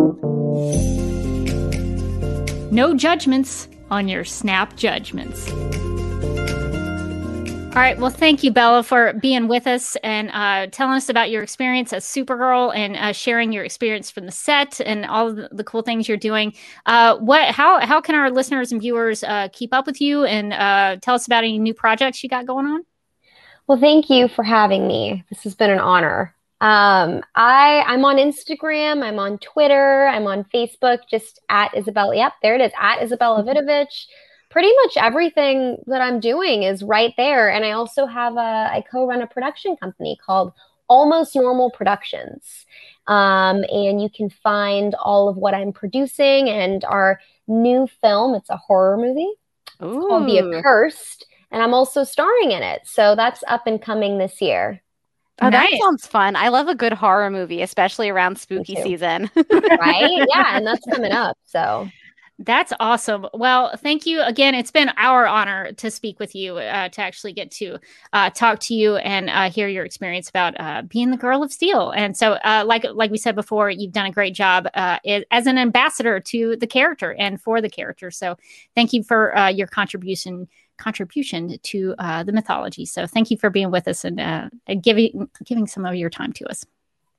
[2.71, 5.51] No judgments on your snap judgments.
[7.69, 7.97] All right.
[7.99, 11.93] Well, thank you, Bella, for being with us and uh, telling us about your experience
[11.93, 16.09] as Supergirl and uh, sharing your experience from the set and all the, cool things
[16.09, 16.53] you're doing.
[16.87, 17.53] Uh, what?
[17.53, 17.79] How?
[17.85, 21.27] How can our listeners and viewers uh, keep up with you and uh, tell us
[21.27, 22.83] about any new projects you got going on?
[23.67, 25.23] Well, thank you for having me.
[25.29, 26.35] This has been an honor.
[26.61, 32.15] Um, I I'm on Instagram, I'm on Twitter, I'm on Facebook, just at Izabela.
[32.15, 33.87] Yep, there it is, at Izabela Vidovic.
[34.49, 37.51] Pretty much everything that I'm doing is right there.
[37.51, 40.53] And I also have a I co-run a production company called
[40.87, 42.65] Almost Normal Productions.
[43.07, 48.35] Um, and you can find all of what I'm producing and our new film.
[48.35, 49.33] It's a horror movie
[49.79, 50.57] called The Ooh.
[50.57, 52.81] Accursed, and I'm also starring in it.
[52.85, 54.81] So that's up and coming this year.
[55.41, 56.35] Oh, that sounds fun.
[56.35, 59.31] I love a good horror movie, especially around spooky season.
[59.35, 60.25] right?
[60.29, 61.37] yeah, and that's coming up.
[61.45, 61.89] So
[62.41, 63.27] That's awesome.
[63.33, 64.55] Well, thank you again.
[64.55, 67.77] It's been our honor to speak with you, uh, to actually get to
[68.13, 71.51] uh, talk to you and uh, hear your experience about uh, being the girl of
[71.51, 71.91] steel.
[71.91, 74.99] And so, uh, like like we said before, you've done a great job uh,
[75.29, 78.09] as an ambassador to the character and for the character.
[78.09, 78.37] So,
[78.73, 80.47] thank you for your contribution
[80.77, 82.85] contribution to the mythology.
[82.85, 86.31] So, thank you for being with us and, and giving giving some of your time
[86.33, 86.65] to us.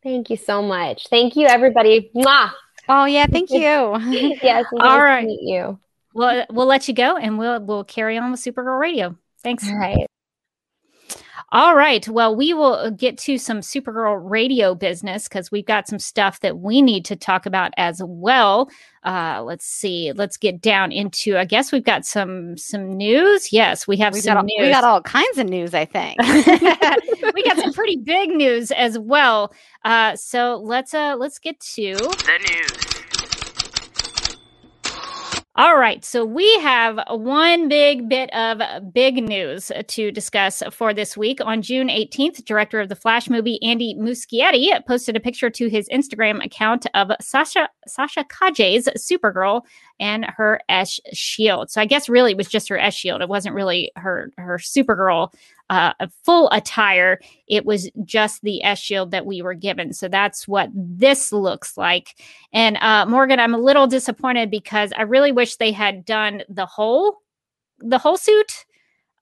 [0.02, 1.08] thank you so much.
[1.08, 2.10] Thank you, everybody.
[2.16, 2.52] Mwah!
[2.90, 3.60] Oh yeah, thank you.
[3.60, 5.26] Yes, nice All to right.
[5.26, 5.78] meet you.
[6.12, 9.16] We'll we'll let you go, and we'll we'll carry on with Supergirl Radio.
[9.42, 9.68] Thanks.
[9.68, 10.06] All right.
[11.52, 12.06] All right.
[12.08, 16.60] Well, we will get to some Supergirl radio business because we've got some stuff that
[16.60, 18.70] we need to talk about as well.
[19.02, 20.12] Uh, let's see.
[20.12, 21.36] Let's get down into.
[21.36, 23.52] I guess we've got some some news.
[23.52, 24.60] Yes, we have we, some got all, news.
[24.60, 26.20] we got all kinds of news, I think.
[27.34, 29.52] we got some pretty big news as well.
[29.84, 32.89] Uh, so let's uh let's get to The news.
[35.60, 38.62] All right, so we have one big bit of
[38.94, 41.38] big news to discuss for this week.
[41.44, 45.86] On June 18th, director of the Flash movie Andy Muschietti posted a picture to his
[45.90, 49.60] Instagram account of Sasha Sasha Calle's Supergirl
[50.00, 51.70] and her S shield.
[51.70, 53.20] So I guess really it was just her S shield.
[53.20, 55.30] It wasn't really her her Supergirl
[55.70, 55.92] uh,
[56.24, 57.20] full attire.
[57.48, 59.92] It was just the S shield that we were given.
[59.92, 62.18] So that's what this looks like.
[62.52, 66.66] And uh, Morgan, I'm a little disappointed because I really wish they had done the
[66.66, 67.18] whole
[67.78, 68.66] the whole suit.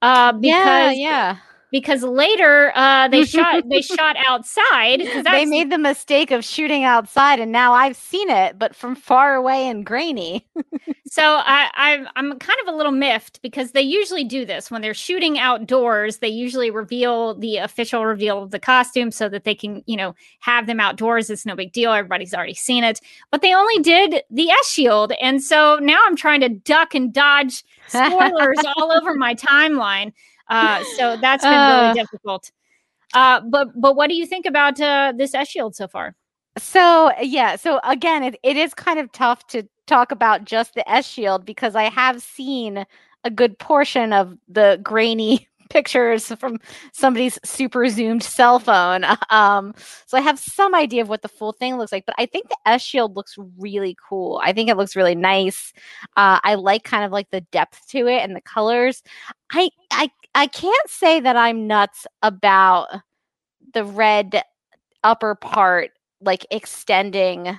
[0.01, 1.37] Uh, yeah, because yeah.
[1.71, 5.03] Because later uh, they shot they shot outside.
[5.29, 9.35] They made the mistake of shooting outside, and now I've seen it, but from far
[9.35, 10.47] away and grainy.
[11.11, 14.83] So I, I'm I'm kind of a little miffed because they usually do this when
[14.83, 16.19] they're shooting outdoors.
[16.19, 20.15] They usually reveal the official reveal of the costume so that they can you know
[20.41, 21.31] have them outdoors.
[21.31, 21.93] It's no big deal.
[21.93, 23.01] Everybody's already seen it.
[23.31, 27.13] But they only did the S shield, and so now I'm trying to duck and
[27.13, 30.13] dodge spoilers all over my timeline.
[30.49, 31.67] Uh, so that's been Uh.
[31.77, 32.51] really difficult.
[33.15, 36.15] Uh, but but what do you think about uh, this S shield so far?
[36.59, 40.89] So yeah, so again, it, it is kind of tough to talk about just the
[40.91, 42.85] S shield because I have seen
[43.25, 46.59] a good portion of the grainy pictures from
[46.93, 49.05] somebody's super zoomed cell phone.
[49.31, 49.75] Um,
[50.07, 52.49] so I have some idea of what the full thing looks like, but I think
[52.49, 54.41] the S shield looks really cool.
[54.43, 55.73] I think it looks really nice.
[56.17, 59.03] Uh, I like kind of like the depth to it and the colors.
[59.53, 62.89] I I I can't say that I'm nuts about
[63.75, 64.43] the red
[65.05, 67.59] upper part like extending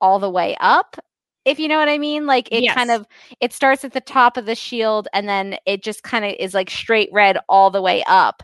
[0.00, 0.96] all the way up
[1.44, 3.06] if you know what i mean like it kind of
[3.40, 6.54] it starts at the top of the shield and then it just kind of is
[6.54, 8.42] like straight red all the way up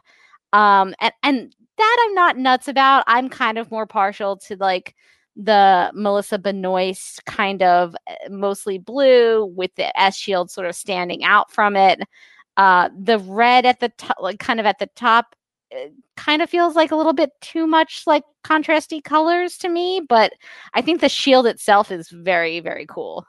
[0.54, 3.04] Um, and and that I'm not nuts about.
[3.08, 4.96] I'm kind of more partial to like
[5.36, 11.24] the Melissa Benoist kind of eh, mostly blue with the S shield sort of standing
[11.24, 12.02] out from it.
[12.56, 15.34] Uh, the red at the top, like kind of at the top,
[15.72, 20.00] eh, kind of feels like a little bit too much like contrasty colors to me.
[20.06, 20.32] But
[20.74, 23.26] I think the shield itself is very, very cool.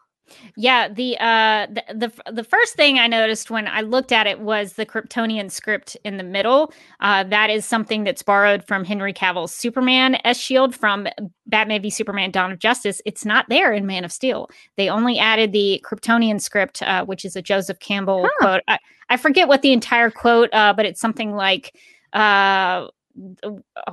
[0.55, 4.39] Yeah, the uh the, the the first thing I noticed when I looked at it
[4.39, 6.73] was the Kryptonian script in the middle.
[6.99, 11.07] Uh that is something that's borrowed from Henry Cavill's Superman S shield from
[11.47, 13.01] Batman v Superman Dawn of Justice.
[13.05, 14.49] It's not there in Man of Steel.
[14.77, 18.29] They only added the Kryptonian script uh, which is a Joseph Campbell huh.
[18.39, 18.63] quote.
[18.67, 18.79] I,
[19.09, 21.75] I forget what the entire quote uh but it's something like
[22.13, 22.87] uh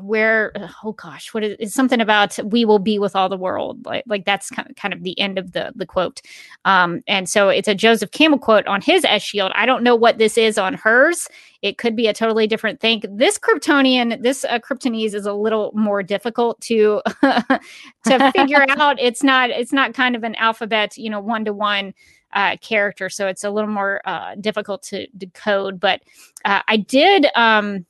[0.00, 0.50] where
[0.82, 4.02] oh gosh what is, is something about we will be with all the world like
[4.06, 6.22] like that's kind of, kind of the end of the the quote.
[6.64, 9.52] Um and so it's a joseph campbell quote on his s shield.
[9.54, 11.28] I don't know what this is on hers.
[11.60, 13.02] It could be a totally different thing.
[13.10, 18.98] This kryptonian this uh, kryptonese is a little more difficult to to figure out.
[18.98, 21.92] It's not it's not kind of an alphabet you know one to one
[22.32, 26.00] uh, character so it's a little more uh, difficult to decode but
[26.44, 27.84] uh, i did um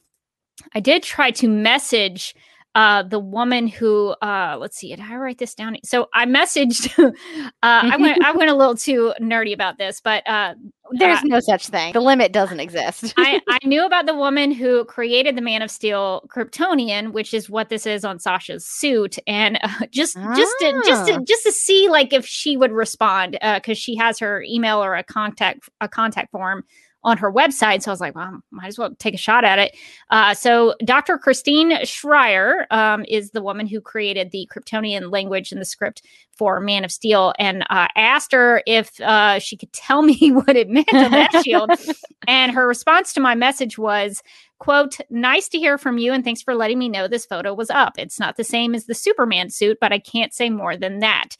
[0.74, 2.34] I did try to message
[2.76, 5.76] uh, the woman who uh, let's see, did I write this down?
[5.84, 6.88] So I messaged.
[6.98, 10.54] uh, I went I went a little too nerdy about this, but uh,
[10.92, 11.92] there's uh, no such thing.
[11.92, 13.12] The limit doesn't exist.
[13.16, 17.50] I, I knew about the woman who created the Man of Steel Kryptonian, which is
[17.50, 20.32] what this is on Sasha's suit, and uh, just ah.
[20.36, 21.20] just to, just to, ah.
[21.26, 25.02] just to see like if she would respond because she has her email or a
[25.02, 26.62] contact a contact form
[27.02, 27.82] on her website.
[27.82, 29.76] So I was like, well, might as well take a shot at it.
[30.10, 31.16] Uh, so Dr.
[31.18, 36.60] Christine Schreyer um, is the woman who created the Kryptonian language in the script for
[36.60, 40.68] Man of Steel, and uh, asked her if uh, she could tell me what it
[40.68, 41.70] meant on that shield.
[42.28, 44.22] And her response to my message was,
[44.60, 47.70] quote nice to hear from you and thanks for letting me know this photo was
[47.70, 50.98] up it's not the same as the superman suit but i can't say more than
[50.98, 51.30] that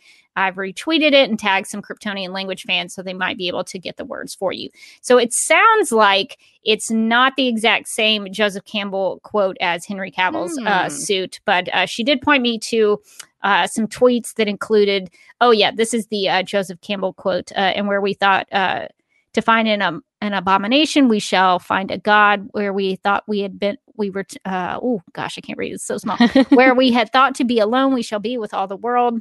[0.41, 3.78] I've retweeted it and tagged some Kryptonian language fans so they might be able to
[3.78, 4.70] get the words for you.
[5.01, 10.59] So it sounds like it's not the exact same Joseph Campbell quote as Henry Cavill's
[10.59, 10.66] mm.
[10.66, 10.91] uh, hmm.
[10.91, 13.01] suit, but uh, she did point me to
[13.43, 15.11] uh, some tweets that included,
[15.41, 18.86] oh, yeah, this is the uh, Joseph Campbell quote, uh, and where we thought uh,
[19.32, 23.41] to find an, um, an abomination, we shall find a God where we thought we
[23.41, 23.78] had been.
[23.97, 25.74] We were, t- oh gosh, I can't read.
[25.74, 26.16] It's so small.
[26.49, 29.20] where we had thought to be alone, we shall be with all the world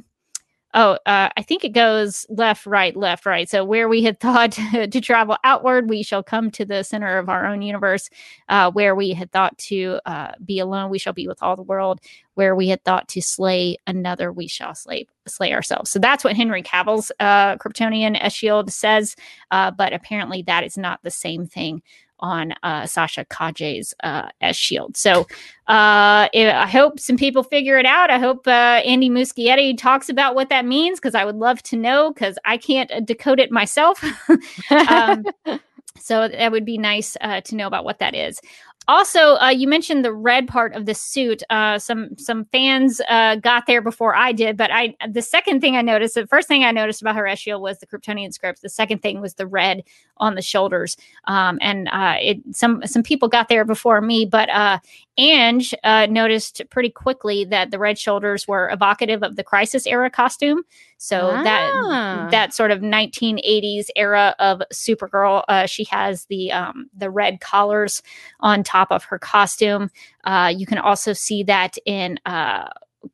[0.74, 3.48] oh, uh, I think it goes left, right, left, right.
[3.48, 7.28] So where we had thought to travel outward, we shall come to the center of
[7.28, 8.08] our own universe.
[8.48, 11.62] Uh, where we had thought to uh, be alone, we shall be with all the
[11.62, 12.00] world.
[12.34, 15.90] Where we had thought to slay another, we shall slay slay ourselves.
[15.90, 19.16] So that's what Henry Cavill's uh, Kryptonian Shield says.
[19.50, 21.82] Uh, but apparently, that is not the same thing
[22.20, 24.96] on uh, Sasha Calle's uh, S Shield.
[24.96, 25.26] So
[25.68, 28.10] uh, I hope some people figure it out.
[28.10, 31.76] I hope uh, Andy Muschietti talks about what that means because I would love to
[31.76, 34.02] know because I can't uh, decode it myself.
[34.88, 35.24] um,
[35.98, 38.40] so that would be nice uh, to know about what that is.
[38.88, 41.44] Also, uh, you mentioned the red part of the suit.
[41.48, 45.76] Uh, some some fans uh, got there before I did, but I the second thing
[45.76, 48.62] I noticed, the first thing I noticed about her S shield was the Kryptonian script.
[48.62, 49.84] The second thing was the red
[50.20, 50.96] on the shoulders.
[51.24, 54.78] Um, and uh, it some some people got there before me, but uh,
[55.18, 60.10] Ange uh, noticed pretty quickly that the red shoulders were evocative of the Crisis era
[60.10, 60.62] costume.
[60.98, 61.42] So ah.
[61.42, 67.40] that that sort of 1980s era of Supergirl, uh, she has the um, the red
[67.40, 68.02] collars
[68.40, 69.90] on top of her costume.
[70.24, 72.68] Uh, you can also see that in uh,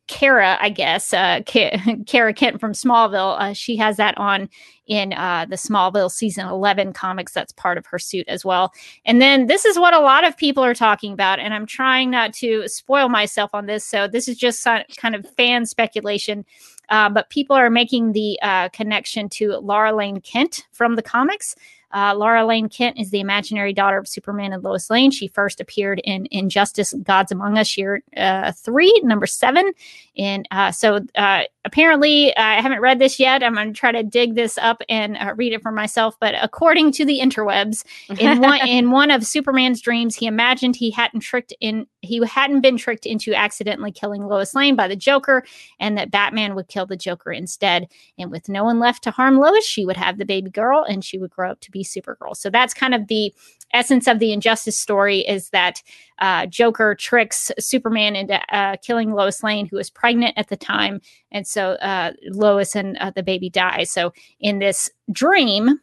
[0.09, 1.41] Kara, I guess, uh,
[2.07, 4.49] Kara Kent from Smallville, uh, she has that on
[4.87, 7.33] in uh, the Smallville season 11 comics.
[7.33, 8.73] That's part of her suit as well.
[9.05, 11.39] And then this is what a lot of people are talking about.
[11.39, 13.85] And I'm trying not to spoil myself on this.
[13.85, 16.45] So this is just kind of fan speculation.
[16.89, 21.57] Uh, but people are making the uh, connection to Lara Lane Kent from the comics.
[21.97, 25.11] Uh, Lara Lane Kent is the imaginary daughter of Superman and Lois Lane.
[25.11, 29.73] She first appeared in Injustice Gods Among Us year uh, three, number seven.
[30.19, 33.43] And uh, so uh, apparently, I haven't read this yet.
[33.43, 36.19] I'm going to try to dig this up and uh, read it for myself.
[36.21, 37.83] But according to the interwebs,
[38.19, 42.61] in one, in one of Superman's dreams, he imagined he hadn't tricked in he hadn't
[42.61, 45.45] been tricked into accidentally killing Lois Lane by the Joker,
[45.81, 47.89] and that Batman would kill the Joker instead.
[48.17, 51.05] And with no one left to harm Lois, she would have the baby girl, and
[51.05, 52.37] she would grow up to be Supergirl.
[52.37, 53.33] So that's kind of the
[53.73, 55.83] essence of the injustice story is that
[56.19, 61.01] uh, Joker tricks Superman into uh, killing Lois Lane, who was pregnant at the time,
[61.33, 63.85] and so uh, Lois and uh, the baby die.
[63.85, 65.81] So in this dream,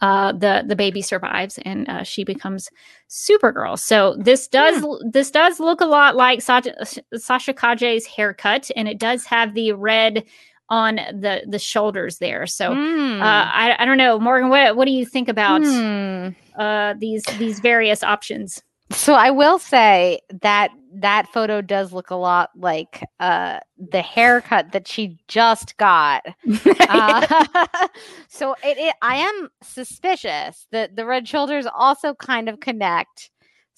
[0.00, 2.68] uh, the the baby survives and uh, she becomes
[3.08, 3.78] Supergirl.
[3.78, 6.74] So this does this does look a lot like Sasha,
[7.16, 10.24] Sasha Calle's haircut, and it does have the red
[10.70, 12.46] on the the shoulders there.
[12.46, 13.20] So Hmm.
[13.22, 14.48] uh, I I don't know, Morgan.
[14.48, 16.28] What what do you think about Hmm.
[16.58, 18.62] uh, these these various options?
[18.92, 24.72] So I will say that that photo does look a lot like uh, the haircut
[24.72, 26.24] that she just got.
[26.88, 27.24] Uh,
[28.28, 33.30] so it, it, I am suspicious that the red shoulders also kind of connect.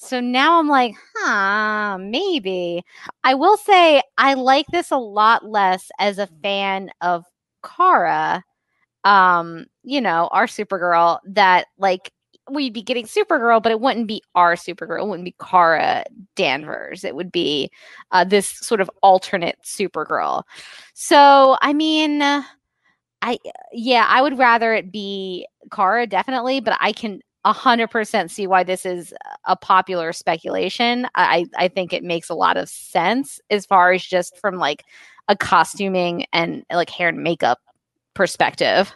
[0.03, 2.85] So now I'm like, huh, maybe.
[3.23, 7.25] I will say I like this a lot less as a fan of
[7.65, 8.45] Kara.
[9.05, 12.13] Um, you know, our Supergirl that like
[12.51, 15.03] we'd be getting Supergirl, but it wouldn't be our Supergirl.
[15.03, 17.05] It wouldn't be Kara Danvers.
[17.05, 17.71] It would be
[18.11, 20.43] uh, this sort of alternate Supergirl.
[20.95, 22.23] So, I mean,
[23.23, 23.39] I
[23.73, 28.47] yeah, I would rather it be Kara definitely, but I can a hundred percent see
[28.47, 29.13] why this is
[29.47, 31.07] a popular speculation.
[31.15, 34.85] I I think it makes a lot of sense as far as just from like
[35.29, 37.59] a costuming and like hair and makeup
[38.15, 38.93] perspective.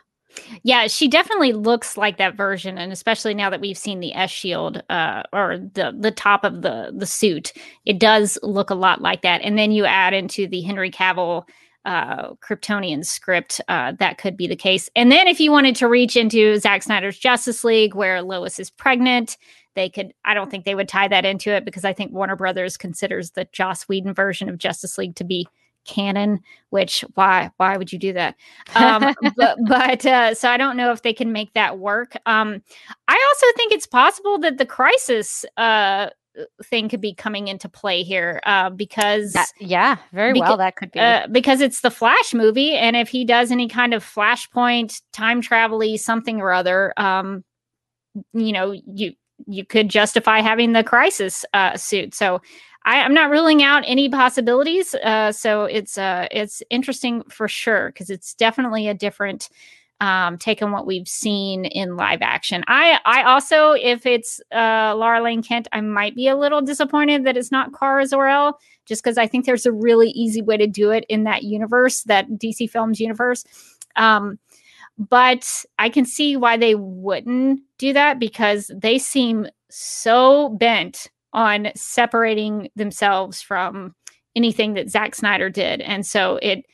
[0.63, 4.31] Yeah, she definitely looks like that version, and especially now that we've seen the S
[4.31, 7.53] shield uh, or the the top of the the suit,
[7.85, 9.41] it does look a lot like that.
[9.43, 11.45] And then you add into the Henry Cavill
[11.87, 14.91] uh, Kryptonian script, uh, that could be the case.
[14.95, 18.71] And then if you wanted to reach into Zack Snyder's Justice League, where Lois is
[18.71, 19.39] pregnant,
[19.75, 20.13] they could.
[20.25, 23.31] I don't think they would tie that into it because I think Warner Brothers considers
[23.31, 25.47] the Joss Whedon version of Justice League to be
[25.87, 28.35] canon which why why would you do that
[28.75, 32.61] um but, but uh so i don't know if they can make that work um
[33.07, 36.11] i also think it's possible that the crisis uh
[36.65, 40.77] thing could be coming into play here uh because That- yeah, very Beca- well that
[40.77, 41.01] could be.
[41.01, 45.41] uh, because it's the Flash movie, and if he does any kind of Flashpoint time
[45.41, 47.45] travel something or other, um,
[48.33, 49.13] you know, you
[49.47, 52.15] you could justify having the Crisis uh, suit.
[52.15, 52.41] So
[52.85, 54.95] I, I'm not ruling out any possibilities.
[54.95, 59.49] Uh, so it's uh, it's interesting for sure because it's definitely a different
[60.01, 62.63] um, take on what we've seen in live action.
[62.67, 67.25] I I also, if it's uh, Lara Lane Kent, I might be a little disappointed
[67.25, 70.67] that it's not Kara Zor-El just because I think there's a really easy way to
[70.67, 73.45] do it in that universe, that DC Films universe.
[73.97, 74.39] Um,
[74.99, 81.69] but I can see why they wouldn't do that because they seem so bent on
[81.75, 83.95] separating themselves from
[84.35, 86.65] anything that Zack Snyder did, and so it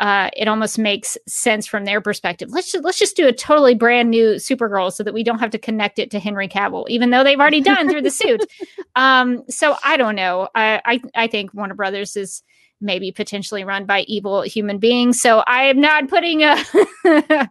[0.00, 2.48] uh, it almost makes sense from their perspective.
[2.50, 5.50] Let's just, let's just do a totally brand new Supergirl so that we don't have
[5.50, 8.44] to connect it to Henry Cavill, even though they've already done through the suit.
[8.96, 10.48] Um, so I don't know.
[10.52, 12.42] I, I I think Warner Brothers is
[12.80, 15.20] maybe potentially run by evil human beings.
[15.20, 16.56] So I am not putting a
[17.04, 17.46] uh,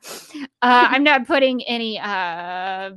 [0.62, 2.92] I'm not putting any uh,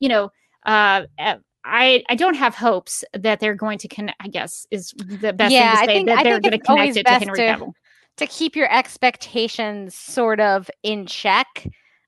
[0.00, 0.30] you know
[0.64, 4.16] uh, uh, I I don't have hopes that they're going to connect.
[4.20, 6.96] I guess is the best Yeah, thing to say think- that they're going to connect
[6.96, 7.72] it to Henry Cavill.
[8.16, 11.66] To keep your expectations sort of in check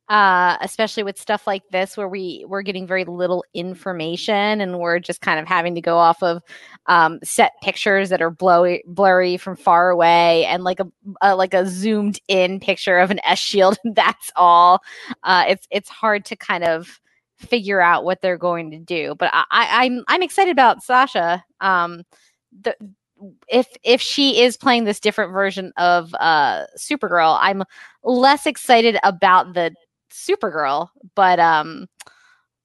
[0.09, 4.99] uh especially with stuff like this where we we're getting very little information and we're
[4.99, 6.43] just kind of having to go off of
[6.87, 10.87] um set pictures that are blurry blurry from far away and like a,
[11.23, 14.81] a like a zoomed in picture of an S shield and that's all.
[15.23, 17.01] Uh it's it's hard to kind of
[17.37, 21.43] figure out what they're going to do but I, I i'm i'm excited about sasha.
[21.63, 22.03] Um
[22.61, 22.77] the
[23.49, 27.63] if if she is playing this different version of uh Supergirl, I'm
[28.03, 29.75] less excited about the
[30.11, 31.87] Supergirl, but um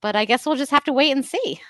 [0.01, 1.61] but I guess we'll just have to wait and see.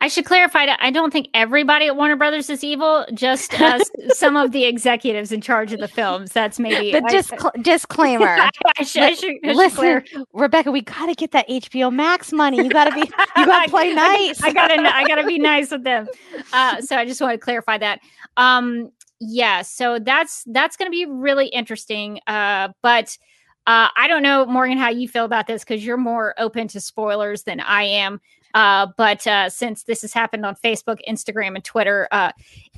[0.00, 3.78] I should clarify that I don't think everybody at Warner Brothers is evil, just uh,
[4.10, 6.32] some of the executives in charge of the films.
[6.32, 8.26] That's maybe The I- disclaimer.
[8.26, 12.58] I, I should, I should, should Listen, Rebecca, we gotta get that HBO Max money.
[12.58, 13.00] You gotta be
[13.36, 14.42] you gotta play nice.
[14.42, 16.08] I, gotta I gotta be nice with them.
[16.52, 18.00] Uh, so I just want to clarify that.
[18.36, 22.20] Um, yeah, so that's that's gonna be really interesting.
[22.26, 23.16] Uh, but
[23.66, 26.80] uh, I don't know, Morgan, how you feel about this because you're more open to
[26.80, 28.20] spoilers than I am.
[28.56, 32.32] Uh, but uh, since this has happened on Facebook, Instagram, and Twitter, uh,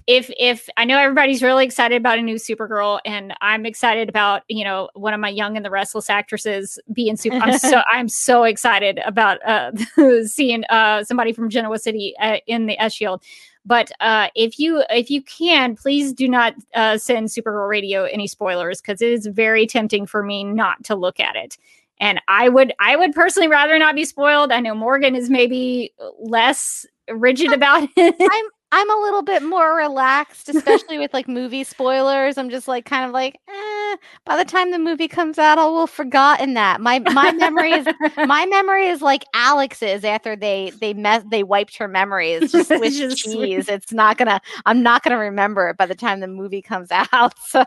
[0.08, 4.42] if if I know everybody's really excited about a new Supergirl, and I'm excited about
[4.48, 7.36] you know one of my Young and the Restless actresses being super.
[7.36, 9.70] I'm so I'm so excited about uh,
[10.26, 13.22] seeing uh, somebody from Genoa City uh, in the S Shield.
[13.64, 18.26] But uh, if you if you can, please do not uh, send Supergirl Radio any
[18.26, 21.56] spoilers because it is very tempting for me not to look at it.
[22.00, 24.52] And I would I would personally rather not be spoiled.
[24.52, 28.14] I know Morgan is maybe less rigid about it.
[28.20, 32.36] I'm I'm a little bit more relaxed, especially with like movie spoilers.
[32.36, 35.64] I'm just like kind of like, eh, by the time the movie comes out, I
[35.64, 36.80] will have forgotten that.
[36.80, 37.86] My my memory is
[38.26, 42.92] my memory is like Alex's after they they met they wiped her memories just with
[42.92, 43.68] Just- cheese.
[43.68, 47.32] It's not gonna I'm not gonna remember it by the time the movie comes out.
[47.38, 47.64] So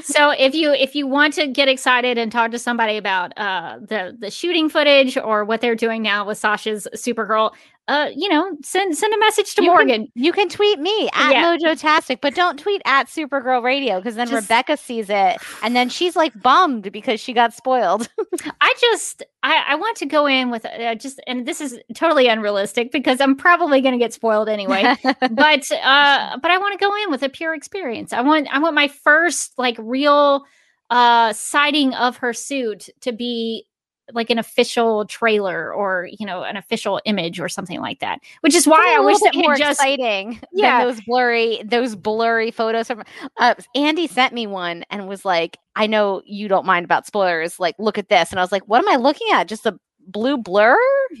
[0.00, 3.78] so if you if you want to get excited and talk to somebody about uh
[3.80, 7.52] the the shooting footage or what they're doing now with Sasha's Supergirl,
[7.88, 10.08] uh you know send send a message to You can- Morgan.
[10.14, 11.56] you can tweet me at Yeah.
[11.56, 15.88] Mojo but don't tweet at Supergirl Radio because then Just- Rebecca sees it and then
[15.88, 18.08] she's like bummed because she got spoiled.
[18.60, 22.28] I just I, I want to go in with uh, just and this is totally
[22.28, 24.82] unrealistic because I'm probably going to get spoiled anyway.
[25.02, 28.12] but uh but I want to go in with a pure experience.
[28.12, 30.44] I want I want my first like real
[30.90, 33.66] uh sighting of her suit to be
[34.14, 38.20] like an official trailer or you know an official image or something like that.
[38.40, 40.78] Which is why i wish that more just exciting Yeah.
[40.78, 43.02] than those blurry those blurry photos from
[43.38, 47.58] uh, Andy sent me one and was like, I know you don't mind about spoilers.
[47.60, 48.30] Like, look at this.
[48.30, 49.46] And I was like, what am I looking at?
[49.48, 50.76] Just a blue blur?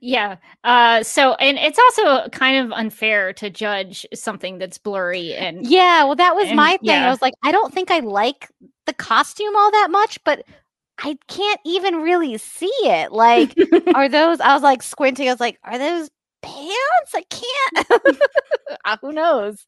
[0.00, 0.36] yeah.
[0.64, 6.04] Uh so and it's also kind of unfair to judge something that's blurry and Yeah,
[6.04, 6.78] well, that was And- my thing.
[6.82, 7.06] yeah.
[7.06, 8.48] I was like, I don't think I like
[8.88, 10.44] the costume all that much, but
[10.98, 13.12] I can't even really see it.
[13.12, 13.54] Like,
[13.94, 14.40] are those?
[14.40, 15.28] I was like squinting.
[15.28, 16.10] I was like, are those
[16.42, 17.14] pants?
[17.14, 17.90] I can't.
[18.84, 19.66] Uh, Who knows?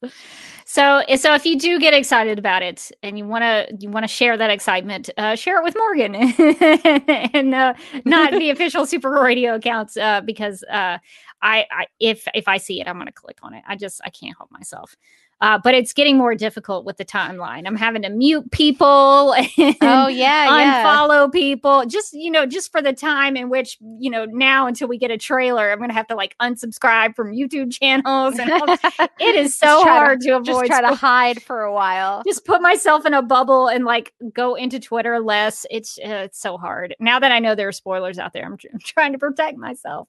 [0.65, 3.89] So, eh, so if you do get excited about it and you want to, you
[3.89, 6.15] want to share that excitement, uh, share it with Morgan
[7.33, 10.97] and uh, not the official Super Radio accounts, uh, because uh,
[11.41, 13.63] I, I, if if I see it, I'm going to click on it.
[13.67, 14.95] I just I can't help myself.
[15.41, 17.65] Uh, but it's getting more difficult with the timeline.
[17.67, 20.83] I'm having to mute people and Oh yeah, yeah.
[20.85, 24.87] unfollow people just you know just for the time in which you know now until
[24.87, 28.65] we get a trailer i'm gonna have to like unsubscribe from youtube channels and all
[29.19, 32.21] it is so try to- hard to, avoid Just try to hide for a while.
[32.25, 36.39] just put myself in a bubble and like go into twitter less it's uh, it's
[36.39, 39.11] so hard now that i know there are spoilers out there i'm, tr- I'm trying
[39.13, 40.07] to protect myself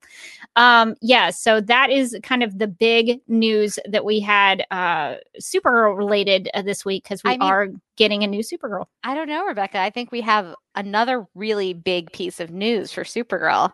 [0.57, 5.97] um yeah so that is kind of the big news that we had uh supergirl
[5.97, 9.29] related uh, this week because we I mean- are getting a new supergirl I don't
[9.29, 9.79] know, Rebecca.
[9.79, 13.73] I think we have another really big piece of news for Supergirl.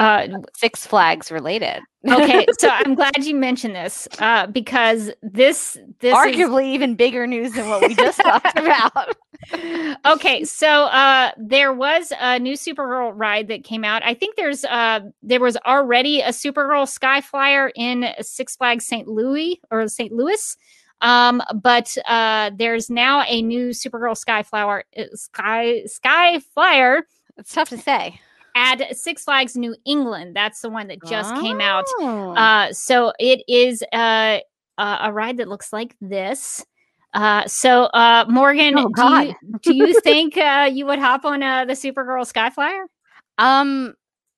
[0.00, 1.80] Uh Six Flags related.
[2.10, 7.26] okay so i'm glad you mentioned this uh because this this is- Arguably even bigger
[7.26, 9.14] news than what we just talked about.
[10.06, 14.64] okay so uh there was a new supergirl ride that came out i think there's
[14.64, 20.12] uh there was already a supergirl sky flyer in six flags st louis or st
[20.12, 20.56] louis
[21.02, 27.02] um but uh there's now a new supergirl sky flower uh, sky sky flyer
[27.36, 28.20] It's tough to say.
[28.54, 32.32] At six flags new england that's the one that just came out Oh.
[32.32, 34.38] uh, so it is uh,
[34.78, 36.64] uh, a ride that looks like this.
[37.14, 41.42] Uh, so uh, Morgan, Oh, do you, do you think uh, you would hop on
[41.42, 42.84] uh, the Supergirl Skyflyer?
[43.36, 43.94] Um,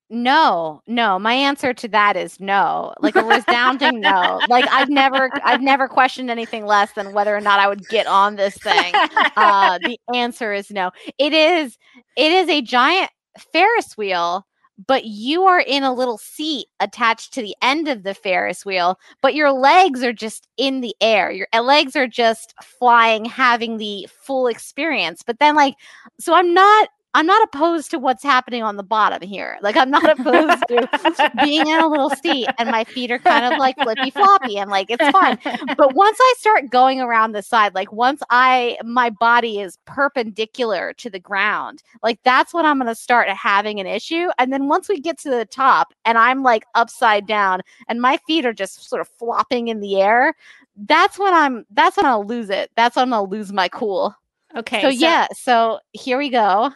[0.09, 1.17] no, no.
[1.17, 2.93] My answer to that is no.
[2.99, 4.39] Like a resounding no.
[4.49, 8.05] Like I've never, I've never questioned anything less than whether or not I would get
[8.07, 8.93] on this thing.
[9.37, 10.91] Uh, the answer is no.
[11.17, 11.77] It is,
[12.17, 14.45] it is a giant Ferris wheel,
[14.87, 18.99] but you are in a little seat attached to the end of the Ferris wheel,
[19.21, 21.31] but your legs are just in the air.
[21.31, 25.23] Your uh, legs are just flying, having the full experience.
[25.25, 25.75] But then, like,
[26.19, 26.89] so I'm not.
[27.15, 29.57] I'm not opposed to what's happening on the bottom here.
[29.61, 33.45] Like I'm not opposed to being in a little seat and my feet are kind
[33.45, 35.39] of like flippy floppy and like it's fun.
[35.77, 40.91] But once I start going around the side, like once I my body is perpendicular
[40.97, 44.27] to the ground, like that's when I'm going to start having an issue.
[44.37, 48.17] And then once we get to the top and I'm like upside down and my
[48.27, 50.33] feet are just sort of flopping in the air,
[50.75, 52.71] that's when I'm that's when I'll lose it.
[52.75, 54.13] That's when I'll lose my cool.
[54.57, 54.81] Okay.
[54.81, 56.71] so, yeah, so here we go.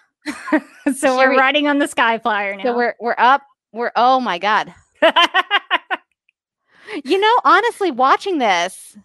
[0.95, 2.63] So we're we- riding on the Skyflyer now.
[2.63, 3.43] So we're we're up.
[3.73, 4.73] We're oh my god.
[7.05, 8.97] You know, honestly, watching this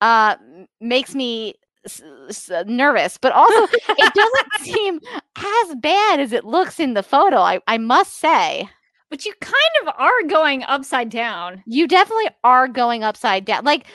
[0.00, 0.36] uh
[0.80, 1.54] makes me
[1.84, 5.00] s- s- nervous, but also it doesn't seem
[5.36, 7.36] as bad as it looks in the photo.
[7.38, 8.68] I I must say,
[9.10, 9.54] but you kind
[9.86, 11.62] of are going upside down.
[11.66, 13.64] you definitely are going upside down.
[13.64, 13.86] Like,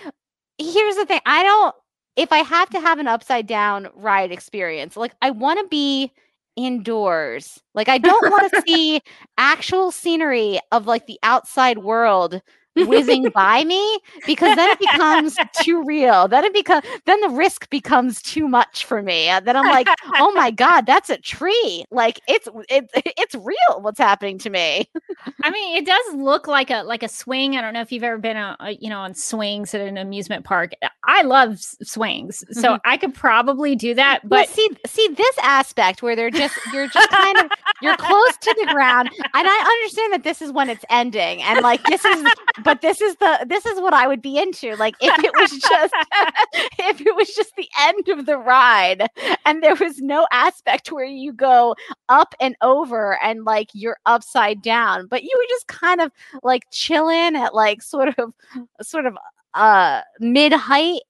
[0.60, 1.76] here's the thing: I don't.
[2.16, 6.12] If I have to have an upside down ride experience, like I want to be
[6.56, 7.60] indoors.
[7.74, 9.02] Like I don't want to see
[9.38, 12.42] actual scenery of like the outside world
[12.76, 16.28] whizzing by me because then it becomes too real.
[16.28, 19.28] Then it becomes then the risk becomes too much for me.
[19.28, 21.86] And then I'm like, oh my god, that's a tree.
[21.92, 23.82] Like it's it, it's real.
[23.82, 24.90] What's happening to me?
[25.44, 27.58] I mean, it does look like a like a swing.
[27.58, 29.98] I don't know if you've ever been a, a you know on swings at an
[29.98, 30.72] amusement park.
[31.04, 34.20] I love swings, so I could probably do that.
[34.20, 34.30] Mm-hmm.
[34.30, 37.52] Well, But see see this aspect where they're just you're just kind of
[37.82, 41.62] you're close to the ground, and I understand that this is when it's ending, and
[41.62, 42.26] like this is
[42.64, 44.76] but this is the this is what I would be into.
[44.76, 45.94] Like if it was just
[46.80, 49.08] if it was just the end of the ride
[49.46, 51.76] and there was no aspect where you go
[52.10, 56.12] up and over and like you're upside down, but you were just kind of
[56.44, 58.34] like chilling at like sort of
[58.82, 59.18] sort of
[59.54, 61.02] uh mid height.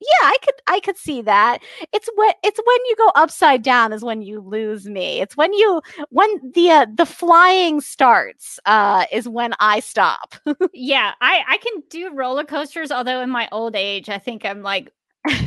[0.00, 1.58] Yeah, I could I could see that.
[1.92, 5.20] It's when it's when you go upside down is when you lose me.
[5.20, 10.36] It's when you when the uh, the flying starts uh is when I stop.
[10.72, 12.92] yeah, I I can do roller coasters.
[12.92, 14.92] Although in my old age, I think I'm like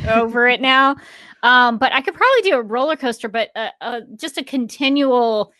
[0.08, 0.96] over it now.
[1.42, 5.50] Um, but I could probably do a roller coaster, but uh, uh, just a continual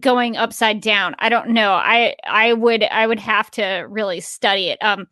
[0.00, 1.14] going upside down.
[1.20, 1.72] I don't know.
[1.72, 4.82] I I would I would have to really study it.
[4.82, 5.06] Um,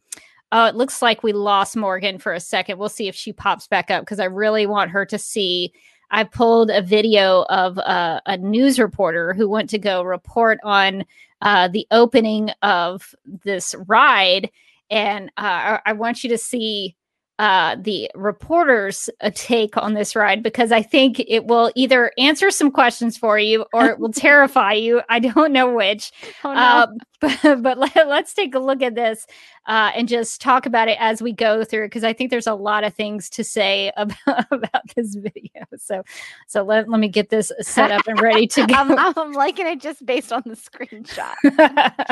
[0.55, 2.79] uh, it looks like we lost Morgan for a second.
[2.79, 5.73] We'll see if she pops back up because I really want her to see.
[6.13, 11.07] I pulled a video of uh, a news reporter who went to go report on
[11.43, 14.49] uh, the opening of this ride,
[14.91, 16.95] and uh, I want you to see
[17.39, 22.51] uh, the reporter's uh, take on this ride because I think it will either answer
[22.51, 25.03] some questions for you or it will terrify you.
[25.09, 26.13] I don't know which.
[26.45, 26.61] Oh, no.
[26.61, 26.87] Uh,
[27.21, 29.27] but but let, us take a look at this
[29.67, 32.55] uh, and just talk about it as we go through because I think there's a
[32.55, 35.65] lot of things to say about, about this video.
[35.77, 36.05] So
[36.47, 38.75] so let, let me get this set up and ready to go.
[38.75, 41.35] I'm, I'm liking it just based on the screenshot.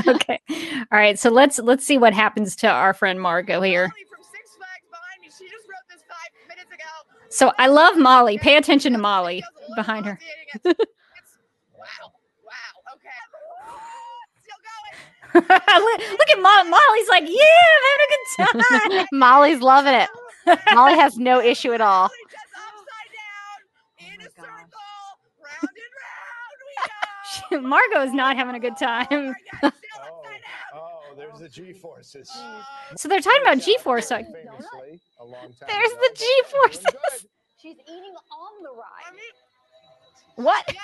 [0.08, 0.40] okay.
[0.90, 1.18] All right.
[1.18, 3.92] So let's let's see what happens to our friend Margot here.
[7.32, 8.36] So I love Molly.
[8.36, 9.42] Pay attention to Molly
[9.74, 10.18] behind her.
[10.64, 10.78] look,
[15.34, 19.06] look at Mo- Molly's like, yeah, I'm having a good time.
[19.18, 20.10] Molly's loving it.
[20.74, 22.10] Molly has no issue at all.
[27.62, 29.34] Margot is not having a good time.
[29.62, 29.70] Oh,
[31.22, 32.30] there's the G forces.
[32.96, 34.08] So they're talking about G force.
[34.08, 36.00] So Famously, a long time There's ago.
[36.02, 37.26] the G forces.
[37.60, 39.14] She's eating on the ride.
[40.36, 40.64] What?
[40.68, 40.80] Yeah,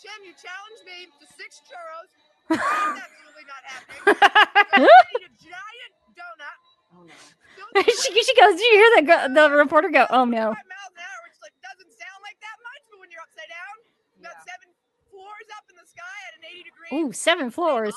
[0.00, 2.10] Tim, you challenged me to six churros.
[2.48, 2.62] That's
[3.04, 4.16] absolutely not happening.
[4.72, 4.80] I
[5.20, 6.58] eat a giant donut.
[6.96, 7.82] Oh no.
[7.82, 10.54] she, she goes, Do you hear the, go- the reporter go, Oh no.
[10.54, 13.76] miles an hour, which like doesn't sound like that much, but when you're upside down,
[14.16, 14.70] you got seven
[15.10, 16.90] floors up in the sky at an 80 degree.
[16.96, 17.94] Ooh, seven floors.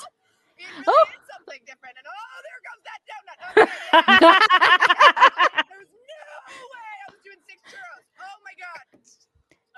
[0.58, 1.04] Really Oh.
[1.50, 1.96] Is something different.
[1.98, 3.38] And oh, there goes that donut.
[3.48, 3.68] Okay.
[5.68, 6.24] There's no
[6.72, 8.04] way I was doing six churros.
[8.20, 8.84] Oh my god.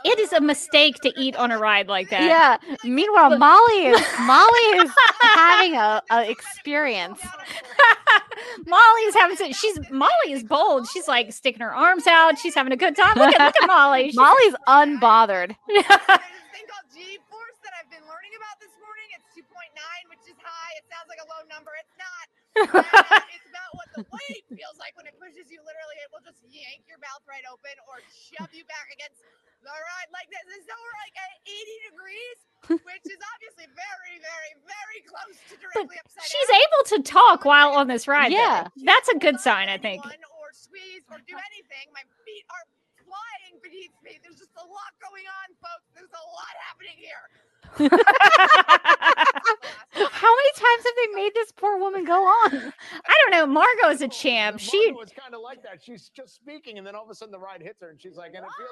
[0.02, 2.22] Oh, it is a mistake to eat on a ride like that.
[2.22, 2.56] Yeah.
[2.84, 4.90] Meanwhile, Molly is Molly is
[5.20, 7.20] having a, a experience.
[8.66, 10.88] Molly's having some, she's Molly is bold.
[10.88, 12.38] She's like sticking her arms out.
[12.38, 13.16] She's having a good time.
[13.18, 14.04] Look at look at Molly.
[14.10, 15.54] She's- Molly's unbothered.
[15.68, 16.00] There's this
[16.56, 19.04] thing called G-force that I've been learning about this morning.
[19.20, 19.44] It's 2.9,
[20.08, 20.72] which is high.
[20.80, 21.72] It sounds like a low number.
[21.76, 22.26] It's not.
[23.30, 25.60] It's about what the weight feels like when it pushes you.
[25.62, 29.20] Literally, it will just yank your mouth right open or shove you back against
[29.62, 30.42] the ride like this.
[30.50, 32.38] And so we're like at 80 degrees,
[32.86, 36.62] which is obviously very, very, very close to directly upside She's down.
[36.62, 38.30] able to talk while on this ride.
[38.34, 38.38] though.
[38.38, 38.70] Yeah.
[38.86, 40.02] That's a good sign, I think.
[40.06, 41.90] Or squeeze or do anything.
[41.94, 42.64] My feet are
[43.06, 44.18] flying beneath me.
[44.22, 45.86] There's just a lot going on, folks.
[45.94, 47.26] There's a lot happening here.
[49.92, 52.54] How many times have they made this poor woman go on?
[52.54, 53.46] I don't know.
[53.46, 54.58] Margot is a champ.
[54.60, 55.82] She Margot is kind of like that.
[55.82, 58.16] She's just speaking, and then all of a sudden the ride hits her, and she's
[58.16, 58.70] like, and it feels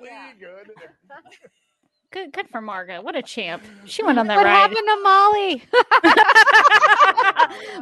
[0.00, 0.70] really good.
[2.10, 3.02] good good for Margot.
[3.02, 3.62] What a champ.
[3.84, 4.70] She went on that What ride.
[4.70, 5.62] What happened to Molly?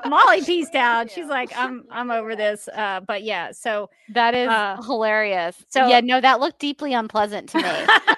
[0.11, 1.11] Molly pieced out.
[1.11, 2.69] She's like, I'm I'm over this.
[2.69, 5.57] Uh, but yeah, so That is Uh, hilarious.
[5.69, 7.65] so- yeah, no, that looked deeply unpleasant to me.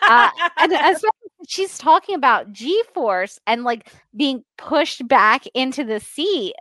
[0.02, 1.12] uh, and as well,
[1.48, 6.54] she's talking about G-force and like being pushed back into the seat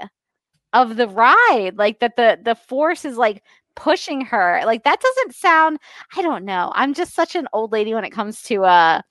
[0.73, 3.43] of the ride, like that the the force is like
[3.75, 4.61] pushing her.
[4.65, 5.79] Like that doesn't sound.
[6.15, 6.71] I don't know.
[6.75, 9.01] I'm just such an old lady when it comes to uh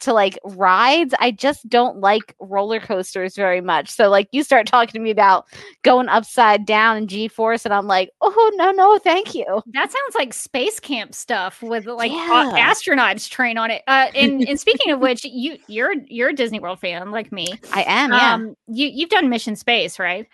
[0.00, 1.14] to like rides.
[1.18, 3.90] I just don't like roller coasters very much.
[3.90, 5.46] So like you start talking to me about
[5.82, 9.46] going upside down in G-force, and I'm like, oh no no, thank you.
[9.72, 12.50] that sounds like space camp stuff with like Yeah.
[12.54, 13.82] astronauts train on it.
[13.86, 17.46] Uh, and and speaking of which, you you're you're a Disney World fan like me.
[17.72, 18.12] I am.
[18.12, 18.34] Yeah.
[18.34, 20.26] Um, you you've done Mission Space, right?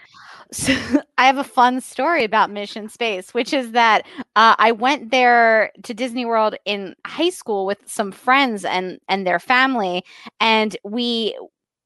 [0.53, 0.73] So
[1.19, 5.73] I have a fun story about Mission Space, which is that uh, I went there
[5.83, 10.05] to Disney World in high school with some friends and and their family,
[10.41, 11.37] and we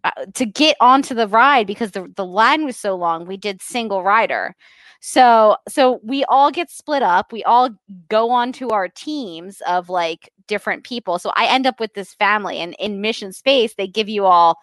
[0.04, 3.26] uh, to get onto the ride because the the line was so long.
[3.26, 4.54] We did single rider.
[5.00, 7.32] So so we all get split up.
[7.32, 7.70] We all
[8.09, 11.18] go onto our teams of like different people.
[11.18, 14.59] So I end up with this family and in Mission Space they give you all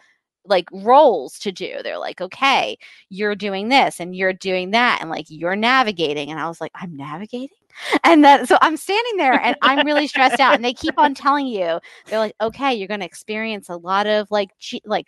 [0.45, 1.77] like roles to do.
[1.83, 2.77] They're like, okay,
[3.09, 6.31] you're doing this and you're doing that, and like you're navigating.
[6.31, 7.49] And I was like, I'm navigating.
[8.05, 10.55] And that so I'm standing there and I'm really stressed out.
[10.55, 14.31] And they keep on telling you, they're like, okay, you're gonna experience a lot of
[14.31, 14.51] like
[14.85, 15.07] like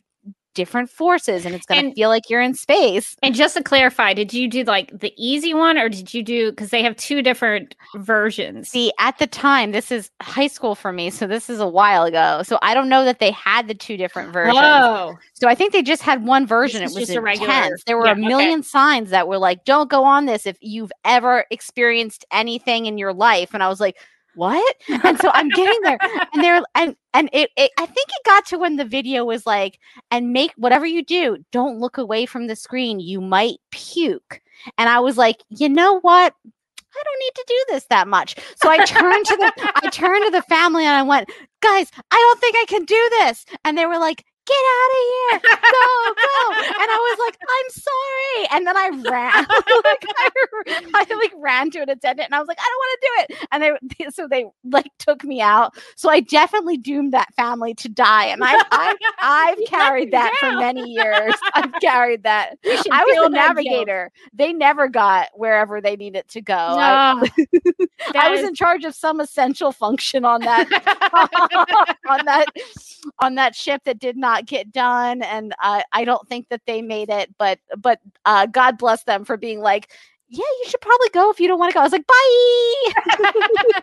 [0.58, 3.16] different forces and it's gonna feel like you're in space.
[3.22, 6.50] And just to clarify, did you do like the easy one or did you do
[6.52, 8.68] because they have two different versions?
[8.68, 12.04] See, at the time, this is high school for me, so this is a while
[12.04, 12.42] ago.
[12.44, 14.58] So I don't know that they had the two different versions.
[14.58, 15.16] Whoa.
[15.36, 16.82] So I think they just had one version.
[16.82, 17.84] It was just a regular- intense.
[17.86, 20.92] There were Yeah, a million signs that were like, "Don't go on this if you've
[21.06, 23.96] ever experienced anything in your life." And I was like,
[24.38, 25.98] "What?" And so I'm getting there,
[26.34, 27.72] and they're and and it, it.
[27.78, 29.80] I think it got to when the video was like,
[30.12, 33.00] "And make whatever you do, don't look away from the screen.
[33.00, 34.42] You might puke."
[34.78, 36.34] And I was like, "You know what?"
[36.98, 38.36] I don't need to do this that much.
[38.56, 41.30] So I turned to the I turned to the family and I went,
[41.62, 43.46] guys, I don't think I can do this.
[43.64, 45.40] And they were like, get out of here.
[45.62, 46.54] Go, go.
[46.82, 48.58] And I was like, I'm sorry.
[48.58, 49.46] And then I ran.
[49.84, 52.92] like, I, I like ran to an attendant and I was like, I don't want
[53.00, 53.48] to do it.
[53.52, 55.76] And they so they like took me out.
[55.96, 58.26] So I definitely doomed that family to die.
[58.26, 61.34] And I I I've carried that for many years.
[61.54, 62.58] I've carried that.
[62.66, 64.12] I was the navigator.
[64.34, 66.56] They never got wherever they needed to go.
[66.56, 67.28] I- No.
[68.08, 70.68] I That was is- in charge of some essential function on that
[72.08, 72.46] on that
[73.20, 76.82] on that ship that did not get done, and I I don't think that they
[76.82, 77.34] made it.
[77.38, 79.92] But but uh, God bless them for being like,
[80.30, 81.80] yeah, you should probably go if you don't want to go.
[81.80, 83.82] I was like, bye.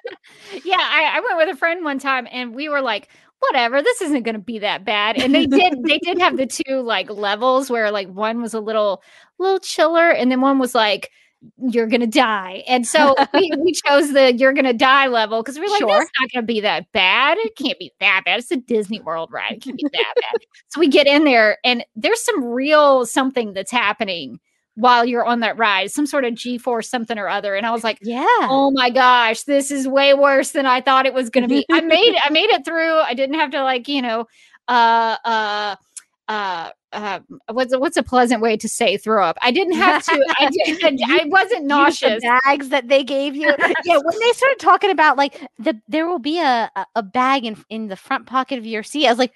[0.65, 4.03] yeah, I, I went with a friend one time and we were like, whatever, this
[4.03, 5.17] isn't gonna be that bad.
[5.17, 8.61] And they did they did have the two like levels where like one was a
[8.61, 9.03] little
[9.39, 11.11] little chiller and then one was like
[11.59, 12.63] you're gonna die.
[12.67, 15.89] And so we, we chose the you're gonna die level because we're like, Sure.
[15.89, 17.39] that's not gonna be that bad.
[17.39, 18.41] It can't be that bad.
[18.41, 19.55] It's a Disney World ride.
[19.55, 20.47] It can't be that bad.
[20.69, 24.41] So we get in there and there's some real something that's happening
[24.77, 27.55] while you're on that ride, some sort of G force something or other.
[27.55, 28.25] And I was like, yeah.
[28.43, 31.65] oh my gosh, this is way worse than I thought it was gonna be.
[31.71, 32.99] I made I made it through.
[32.99, 34.27] I didn't have to like, you know,
[34.69, 35.77] uh uh
[36.29, 37.21] uh uh,
[37.53, 39.37] what's a, what's a pleasant way to say throw up?
[39.43, 40.13] I didn't have to.
[40.39, 42.23] I, didn't, I wasn't nauseous.
[42.45, 43.49] Bags that they gave you.
[43.85, 47.45] yeah, when they started talking about like the there will be a a- a bag
[47.45, 49.33] in in the front pocket of your seat, I was like,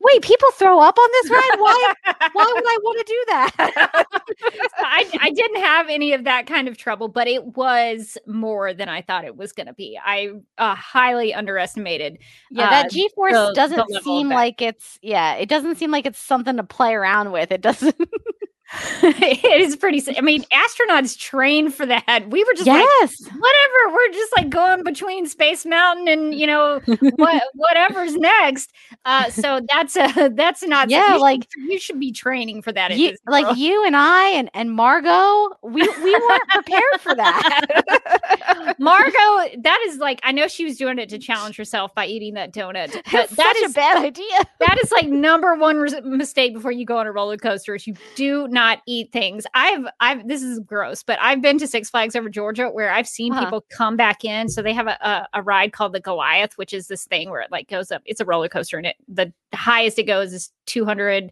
[0.00, 1.56] wait, people throw up on this ride?
[1.58, 1.94] Why?
[2.32, 3.52] why would I want to do that?
[4.78, 8.88] I, I didn't have any of that kind of trouble, but it was more than
[8.88, 9.98] I thought it was going to be.
[10.02, 12.18] I uh, highly underestimated.
[12.50, 15.76] Yeah, uh, that G force the- the doesn't of seem like it's yeah, it doesn't
[15.76, 17.50] seem like it's something to play around with.
[17.50, 17.96] It doesn't
[19.02, 20.02] it is pretty.
[20.16, 22.26] I mean, astronauts train for that.
[22.30, 23.20] We were just like, Yes.
[23.22, 23.92] whatever.
[23.94, 26.80] We're just like going between Space Mountain and you know
[27.16, 28.72] what whatever's next.
[29.04, 30.90] Uh, so that's a that's not.
[30.90, 32.96] Yeah, you should- like- you should be training for that.
[32.96, 38.74] you, like you and I and, and Margot, we we weren't prepared for that.
[38.78, 42.34] Margot, that is like I know she was doing it to challenge herself by eating
[42.34, 42.92] that donut.
[42.92, 44.24] But That's that such is a bad idea.
[44.60, 47.86] that is like number one res- mistake before you go on a roller coaster is
[47.86, 49.46] you do not eat things.
[49.54, 53.06] I've I've this is gross, but I've been to Six Flags over Georgia where I've
[53.06, 53.44] seen Uh-huh.
[53.44, 54.48] people come back in.
[54.48, 57.40] So they have a, a a ride called the Goliath, which is this thing where
[57.42, 58.02] it like goes up.
[58.06, 61.30] It's a roller coaster, and it the highest it goes is two hundred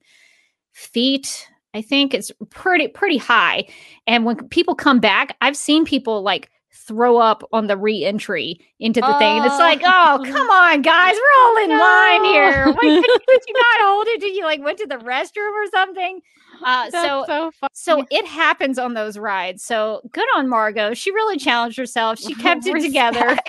[0.73, 1.49] feet.
[1.75, 3.67] I think it's pretty pretty high.
[4.07, 9.01] And when people come back, I've seen people like throw up on the re-entry into
[9.01, 9.37] the thing.
[9.39, 12.67] And it's like, oh, come on, guys, we're all in line here.
[12.73, 15.67] Why could, could you not hold it till you like went to the restroom or
[15.71, 16.21] something?
[16.63, 19.65] Uh, so so so it happens on those rides.
[19.65, 20.95] So good on Margot.
[20.95, 22.19] She really challenged herself.
[22.19, 23.37] She kept it together.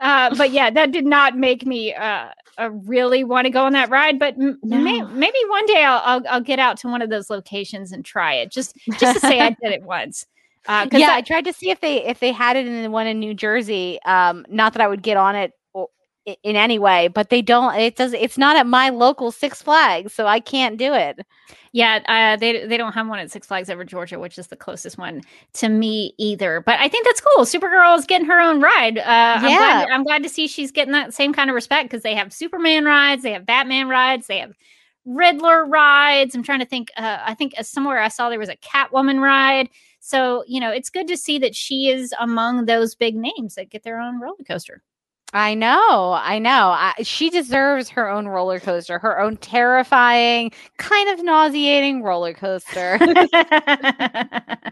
[0.00, 2.28] Uh, but yeah, that did not make me uh,
[2.58, 4.18] uh, really want to go on that ride.
[4.18, 7.28] But m- may- maybe one day I'll, I'll I'll get out to one of those
[7.30, 10.26] locations and try it just just to say I did it once.
[10.66, 12.90] Uh, yeah, I- I tried to see if they if they had it in the
[12.90, 14.00] one in New Jersey.
[14.06, 15.52] Um, not that I would get on it
[16.26, 17.74] in any way, but they don't.
[17.74, 18.12] It does.
[18.12, 21.20] It's not at my local Six Flags, so I can't do it.
[21.72, 24.56] Yeah, uh, they they don't have one at Six Flags over Georgia, which is the
[24.56, 25.22] closest one
[25.54, 26.60] to me either.
[26.60, 27.44] But I think that's cool.
[27.44, 28.98] Supergirl is getting her own ride.
[28.98, 29.94] Uh, I'm, glad, Yeah.
[29.94, 32.84] I'm glad to see she's getting that same kind of respect because they have Superman
[32.84, 34.54] rides, they have Batman rides, they have
[35.04, 36.34] Riddler rides.
[36.34, 36.90] I'm trying to think.
[36.96, 39.68] Uh, I think uh, somewhere I saw there was a Catwoman ride.
[40.00, 43.70] So you know, it's good to see that she is among those big names that
[43.70, 44.82] get their own roller coaster.
[45.34, 46.68] I know, I know.
[46.68, 53.00] I, she deserves her own roller coaster, her own terrifying, kind of nauseating roller coaster.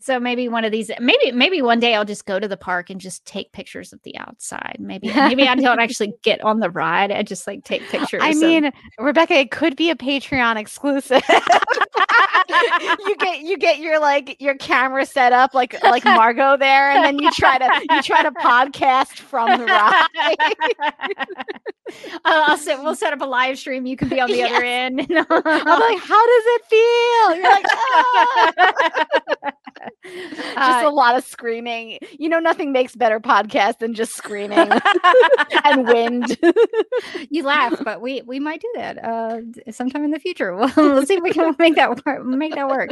[0.00, 2.90] so maybe one of these, maybe maybe one day I'll just go to the park
[2.90, 4.78] and just take pictures of the outside.
[4.80, 7.12] Maybe maybe I don't actually get on the ride.
[7.12, 8.20] I just like take pictures.
[8.20, 11.22] I of- mean, Rebecca, it could be a Patreon exclusive.
[13.00, 17.04] you get you get your like your camera set up like like Margot there, and
[17.04, 19.99] then you try to you try to podcast from the ride.
[22.24, 23.86] I'll, set, we'll set up a live stream.
[23.86, 25.00] You can be on the other end.
[25.00, 27.34] I'm like, how does it feel?
[27.36, 29.52] You're like, "Ah."
[30.54, 31.98] just a lot of screaming.
[32.18, 34.68] You know, nothing makes better podcast than just screaming
[35.64, 36.36] and wind.
[37.30, 39.40] you laugh, but we we might do that uh,
[39.70, 40.54] sometime in the future.
[40.54, 42.24] We'll, we'll see if we can make that work.
[42.24, 42.90] Make that work.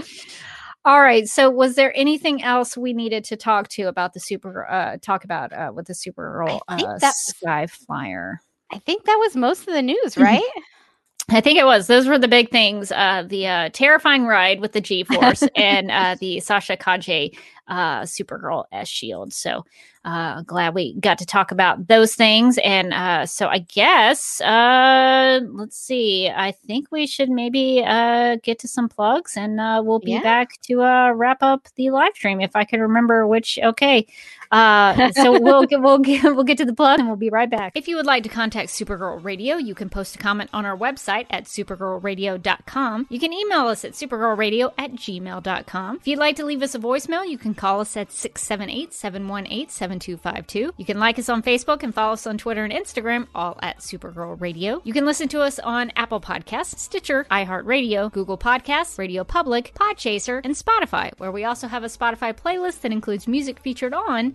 [0.85, 1.29] All right.
[1.29, 4.69] So, was there anything else we needed to talk to about the super?
[4.69, 8.41] Uh, talk about uh, with the Supergirl I think uh, that- Sky Flyer?
[8.71, 10.43] I think that was most of the news, right?
[11.31, 11.87] I think it was.
[11.87, 12.91] Those were the big things.
[12.91, 17.31] Uh, the uh, terrifying ride with the G Force and uh, the Sasha Calle
[17.69, 19.33] uh, Supergirl S Shield.
[19.33, 19.65] So
[20.05, 22.59] uh, glad we got to talk about those things.
[22.65, 26.29] And uh, so I guess uh, let's see.
[26.35, 30.23] I think we should maybe uh, get to some plugs, and uh, we'll be Yeah.
[30.23, 33.59] back to uh, wrap up the live stream if I can remember which.
[33.63, 34.07] Okay.
[34.51, 37.51] Uh, so we'll get, we'll get we'll get to the plug and we'll be right
[37.51, 37.73] back.
[37.75, 40.77] If you would like to contact Supergirl Radio, you can post a comment on our
[40.77, 43.07] website at supergirlradio.com.
[43.11, 45.97] You can email us at supergirlradio at gmail.com.
[45.97, 50.71] If you'd like to leave us a voicemail, you can call us at 678-718-7252.
[50.77, 53.81] You can like us on Facebook and follow us on Twitter and Instagram, all at
[53.81, 54.81] Supergirl Radio.
[54.85, 60.41] You can listen to us on Apple Podcasts, Stitcher, iHeartRadio, Google Podcasts, Radio Public, Podchaser,
[60.45, 64.35] and Spotify, where we also have a Spotify playlist that includes music featured on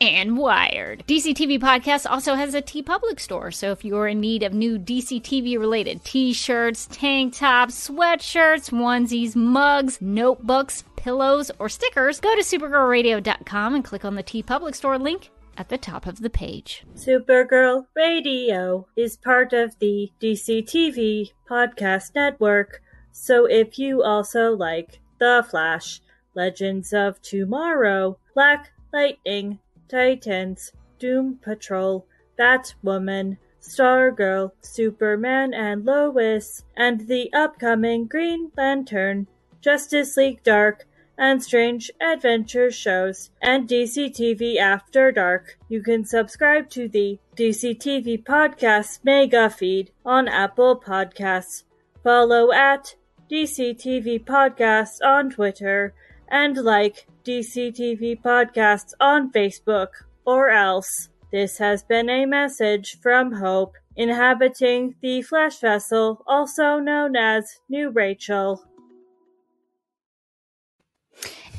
[0.00, 1.04] and Wired.
[1.06, 4.78] DC TV Podcast also has a TeePublic store, so if you're in need of new
[4.78, 12.34] DC TV related t shirts, tank tops, sweatshirts, onesies, mugs, notebooks, pillows, or stickers, go
[12.34, 16.84] to supergirlradio.com and click on the TeePublic store link at the top of the page.
[16.94, 22.82] Supergirl Radio is part of the DC TV podcast network,
[23.12, 26.00] so if you also like The Flash,
[26.34, 29.58] Legends of Tomorrow, Black Lightning,
[29.90, 32.06] Titans, Doom Patrol,
[32.38, 39.26] Batwoman, Stargirl, Superman and Lois, and the upcoming Green Lantern,
[39.60, 40.86] Justice League Dark,
[41.18, 45.58] and Strange Adventure shows, and DC TV After Dark.
[45.68, 51.64] You can subscribe to the DC TV Podcast Mega Feed on Apple Podcasts.
[52.02, 52.94] Follow at
[53.30, 55.94] DC TV Podcasts on Twitter
[56.30, 59.88] and like DC TV Podcasts on Facebook
[60.24, 61.08] or else.
[61.32, 67.90] This has been a message from Hope, inhabiting the Flash Vessel, also known as New
[67.90, 68.64] Rachel.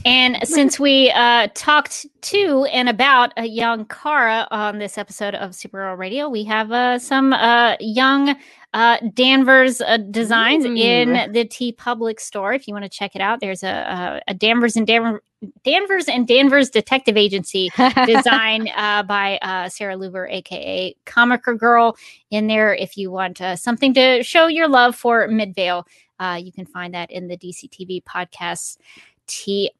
[0.05, 5.51] And since we uh, talked to and about a young Kara on this episode of
[5.51, 8.35] Supergirl Radio, we have uh, some uh, young
[8.73, 10.75] uh, Danvers uh, designs Ooh.
[10.75, 12.53] in the TeePublic store.
[12.53, 15.21] If you want to check it out, there's a, a, Danvers and Danvers.
[15.63, 17.71] Danvers and Danvers Detective Agency
[18.05, 21.97] design uh, by uh, Sarah Luber, aka Comic Girl,
[22.29, 22.75] in there.
[22.75, 25.87] If you want uh, something to show your love for Midvale,
[26.19, 28.77] uh, you can find that in the DC TV podcasts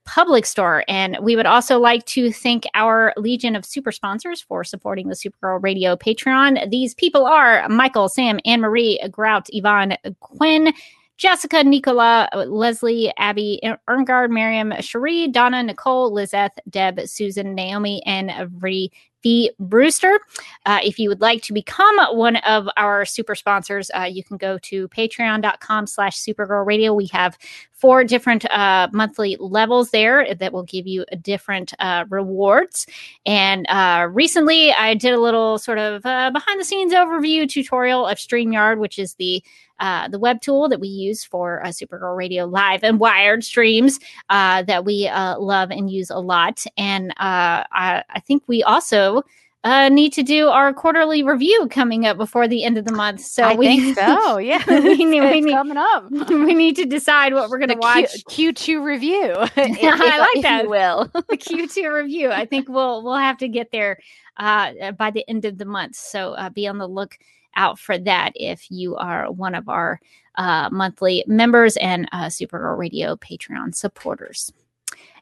[0.05, 0.83] Public Store.
[0.87, 5.15] And we would also like to thank our Legion of Super Sponsors for supporting the
[5.15, 6.69] Supergirl Radio Patreon.
[6.69, 10.73] These people are Michael, Sam, Anne Marie, Grout, Yvonne, Quinn.
[11.21, 18.89] Jessica, Nicola, Leslie, Abby, Erngard, Miriam, Cherie, Donna, Nicole, Lizeth, Deb, Susan, Naomi, and Vri
[19.21, 19.51] V.
[19.59, 20.19] Brewster.
[20.65, 24.37] Uh, if you would like to become one of our super sponsors, uh, you can
[24.37, 26.91] go to patreon.com slash supergirl radio.
[26.91, 27.37] We have
[27.71, 32.87] four different uh, monthly levels there that will give you different uh, rewards.
[33.27, 38.07] And uh, recently, I did a little sort of uh, behind the scenes overview tutorial
[38.07, 39.43] of StreamYard, which is the
[39.81, 43.99] uh, the web tool that we use for uh, Supergirl Radio Live and Wired streams
[44.29, 46.63] uh, that we uh, love and use a lot.
[46.77, 49.23] And uh, I, I think we also
[49.63, 53.21] uh, need to do our quarterly review coming up before the end of the month.
[53.21, 54.37] So I we think so.
[54.37, 56.09] Yeah, we, need, we, need, coming up.
[56.29, 58.23] we need to decide what we're going to watch.
[58.25, 59.33] Q, Q2 review.
[59.33, 60.69] if- I like if that.
[60.69, 61.09] Will.
[61.13, 62.31] the Q2 review.
[62.31, 63.99] I think we'll we'll have to get there
[64.37, 65.95] uh, by the end of the month.
[65.95, 67.17] So uh, be on the look
[67.55, 69.99] out for that if you are one of our
[70.35, 74.51] uh, monthly members and uh, Supergirl Radio Patreon supporters.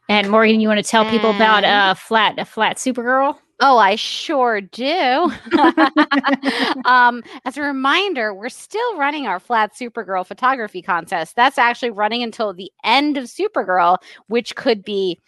[0.08, 3.38] And Morgan, you want to tell people about uh, flat a flat Supergirl?
[3.62, 5.32] Oh, I sure do.
[6.86, 11.36] um, as a reminder, we're still running our flat Supergirl photography contest.
[11.36, 15.20] That's actually running until the end of Supergirl, which could be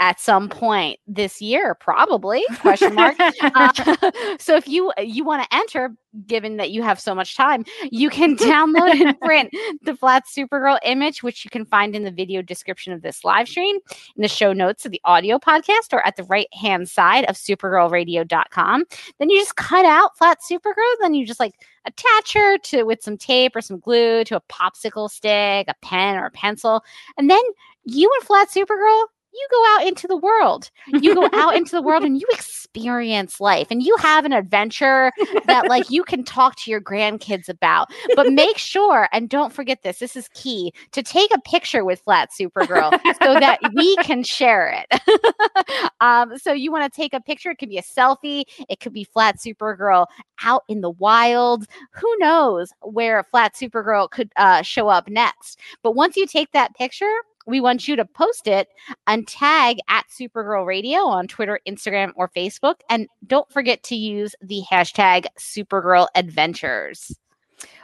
[0.00, 3.16] at some point this year, probably question mark.
[3.40, 3.70] Uh,
[4.38, 5.94] so if you you want to enter,
[6.26, 9.50] given that you have so much time, you can download and print
[9.82, 13.48] the flat Supergirl image, which you can find in the video description of this live
[13.48, 13.76] stream,
[14.16, 17.36] in the show notes of the audio podcast, or at the right hand side of
[17.36, 18.84] supergirlradio.com.
[19.18, 23.02] Then you just cut out flat Supergirl, then you just like attach her to with
[23.02, 26.82] some tape or some glue to a popsicle stick, a pen or a pencil,
[27.16, 27.42] and then
[27.84, 29.06] you and flat Supergirl
[29.36, 30.70] you go out into the world.
[30.88, 35.12] You go out into the world and you experience life and you have an adventure
[35.46, 37.88] that like you can talk to your grandkids about.
[38.14, 39.98] But make sure and don't forget this.
[39.98, 42.90] This is key to take a picture with Flat Supergirl
[43.22, 45.90] so that we can share it.
[46.00, 47.50] um, so you want to take a picture.
[47.50, 48.44] It could be a selfie.
[48.68, 50.06] It could be Flat Supergirl
[50.42, 51.66] out in the wild.
[51.92, 55.58] Who knows where Flat Supergirl could uh, show up next?
[55.82, 57.14] But once you take that picture,
[57.46, 58.68] we want you to post it
[59.06, 62.76] and tag at Supergirl Radio on Twitter, Instagram, or Facebook.
[62.90, 67.16] And don't forget to use the hashtag Supergirl Adventures.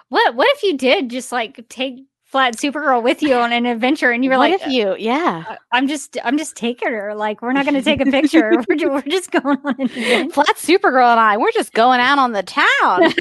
[0.08, 4.10] What what if you did just like take flat Supergirl with you on an adventure
[4.10, 7.14] and you were what like if you, yeah, "Uh, I'm just I'm just taking her.
[7.14, 8.52] Like we're not going to take a picture.
[8.68, 10.32] we're, ju- we're just going on an adventure.
[10.32, 13.12] Flat Supergirl and I, we're just going out on the town.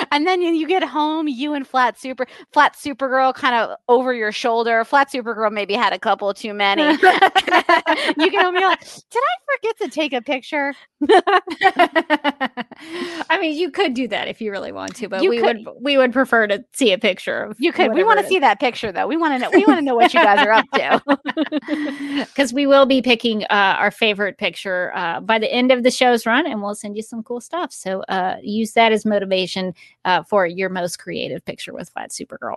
[0.10, 4.14] and then you, you get home, you and Flat Super, Flat Supergirl kind of over
[4.14, 4.82] your shoulder.
[4.84, 6.82] Flat Supergirl maybe had a couple too many.
[6.92, 6.96] you
[8.30, 10.72] get home, you're like, did I forget to take a picture?
[13.28, 15.66] I mean, you could do that if you really want to, but You we could-
[15.66, 17.92] would we would prefer to see a picture of You could.
[17.92, 18.28] We want to is.
[18.28, 19.06] see that picture though.
[19.06, 19.50] We want to know.
[19.50, 21.02] We want to know what you guys are up to.
[22.26, 25.90] because we will be picking uh, our favorite picture uh, by the end of the
[25.90, 27.72] show's run, and we'll send you some cool stuff.
[27.72, 29.74] So uh, use that as motivation
[30.04, 32.56] uh, for your most creative picture with Flat Supergirl.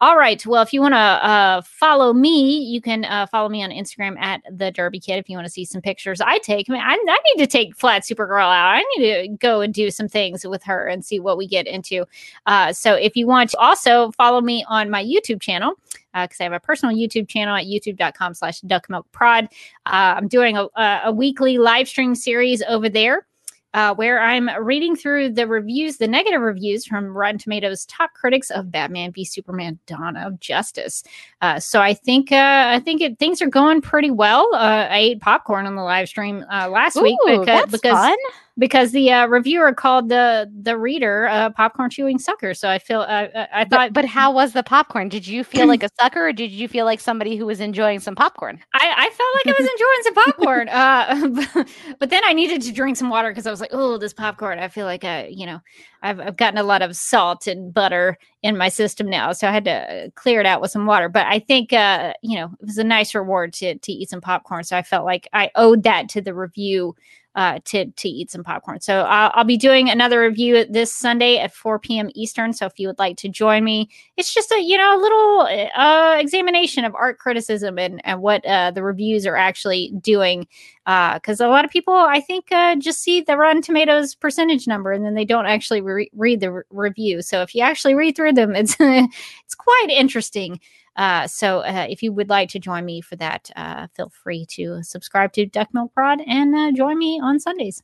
[0.00, 0.44] All right.
[0.44, 4.18] Well, if you want to uh, follow me, you can uh, follow me on Instagram
[4.18, 5.18] at the Derby Kid.
[5.18, 7.46] If you want to see some pictures I take, I mean, I, I need to
[7.46, 8.74] take Flat Supergirl out.
[8.74, 11.66] I need to go and do some things with her and see what we get
[11.66, 12.06] into.
[12.46, 15.74] Uh, so if you want to also follow me on my YouTube channel,
[16.12, 19.44] because I have a personal YouTube channel at youtube.com slash duckmilkprod.
[19.86, 20.68] Uh, I'm doing a,
[21.04, 23.26] a, weekly live stream series over there.
[23.72, 28.48] Uh, where I'm reading through the reviews, the negative reviews from Rotten Tomatoes top critics
[28.50, 31.02] of Batman v Superman: Dawn of Justice.
[31.40, 34.48] Uh, so I think uh, I think it, things are going pretty well.
[34.54, 38.16] Uh, I ate popcorn on the live stream uh, last week because because.
[38.58, 42.54] Because the uh, reviewer called the the reader a popcorn chewing sucker.
[42.54, 45.08] So I feel uh, I- I thought, But, but how was the popcorn?
[45.08, 48.00] Did you feel like a sucker, or did you feel like somebody who was enjoying
[48.00, 48.60] some popcorn?
[48.74, 50.68] I, I felt like I was enjoying some popcorn.
[50.74, 51.64] Uh,
[51.98, 54.58] but then I needed to drink some water because I was like, oh, this popcorn.
[54.58, 55.60] I feel like I, you know,
[56.02, 59.52] I've, I've gotten a lot of salt and butter in my system now, so I
[59.52, 61.08] had to clear it out with some water.
[61.08, 64.20] But I think, uh, you know, it was a nice reward to to eat some
[64.20, 64.64] popcorn.
[64.64, 66.94] So I felt like I owed that to the review
[67.34, 68.80] uh, to to eat some popcorn.
[68.80, 72.10] So I'll, I'll be doing another review this Sunday at 4 p.m.
[72.14, 72.52] Eastern.
[72.52, 75.70] So if you would like to join me, it's just a you know a little
[75.74, 80.46] uh, examination of art criticism and and what uh, the reviews are actually doing.
[80.84, 84.92] Because a lot of people, I think, uh, just see the Rotten Tomatoes percentage number
[84.92, 87.22] and then they don't actually re- read the re- review.
[87.22, 90.60] So if you actually read through them, it's it's quite interesting.
[90.96, 94.46] Uh, so uh, if you would like to join me for that, uh, feel free
[94.46, 97.82] to subscribe to Duck Milk Prod and uh, join me on Sundays.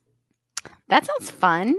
[0.88, 1.74] That sounds fun.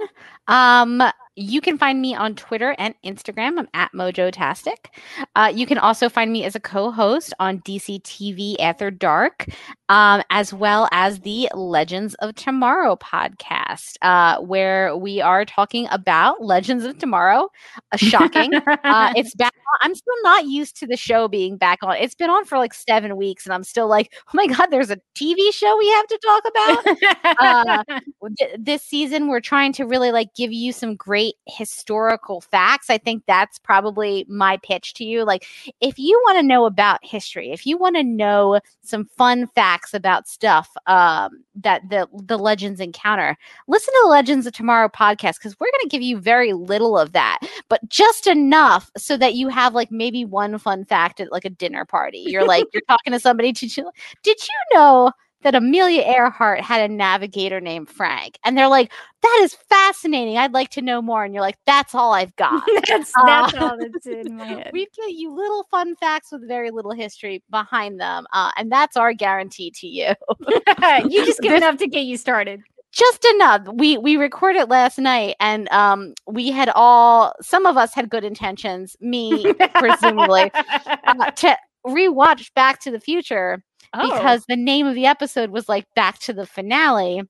[0.48, 1.02] Um,
[1.36, 3.58] you can find me on Twitter and Instagram.
[3.58, 4.88] I'm at Mojotastic.
[5.36, 9.46] Uh, you can also find me as a co-host on DC TV After Dark,
[9.88, 16.44] um, as well as the Legends of Tomorrow podcast, uh, where we are talking about
[16.44, 17.50] Legends of Tomorrow.
[17.92, 18.54] Uh, shocking.
[18.56, 19.54] uh, it's back.
[19.82, 21.96] I'm still not used to the show being back on.
[21.96, 24.92] It's been on for like seven weeks, and I'm still like, oh my god, there's
[24.92, 27.36] a TV show we have to talk about.
[27.40, 28.00] uh,
[28.38, 32.90] th- this season, we're trying to really like give you some great historical facts.
[32.90, 35.24] I think that's probably my pitch to you.
[35.24, 35.46] Like,
[35.80, 39.94] if you want to know about history, if you want to know some fun facts
[39.94, 43.38] about stuff um, that the the legends encounter,
[43.68, 46.98] listen to the Legends of Tomorrow podcast because we're going to give you very little
[46.98, 47.40] of that,
[47.70, 51.50] but just enough so that you have like maybe one fun fact at like a
[51.50, 52.24] dinner party.
[52.28, 53.52] You're like you're talking to somebody.
[53.52, 53.92] Did you
[54.24, 55.12] did you know?
[55.44, 58.40] That Amelia Earhart had a navigator named Frank.
[58.44, 58.92] And they're like,
[59.22, 60.38] that is fascinating.
[60.38, 61.24] I'd like to know more.
[61.24, 62.64] And you're like, that's all I've got.
[62.88, 64.72] that's that's all that's in my head.
[64.74, 68.26] We give you little fun facts with very little history behind them.
[68.34, 70.14] Uh, and that's our guarantee to you.
[71.10, 72.62] you just give enough to get you started
[72.92, 73.68] just enough.
[73.74, 78.24] We we recorded last night, and um, we had all some of us had good
[78.24, 83.64] intentions, me presumably, uh, to rewatch Back to the Future
[83.94, 84.10] Oh.
[84.10, 87.24] because the name of the episode was like Back to the Finale.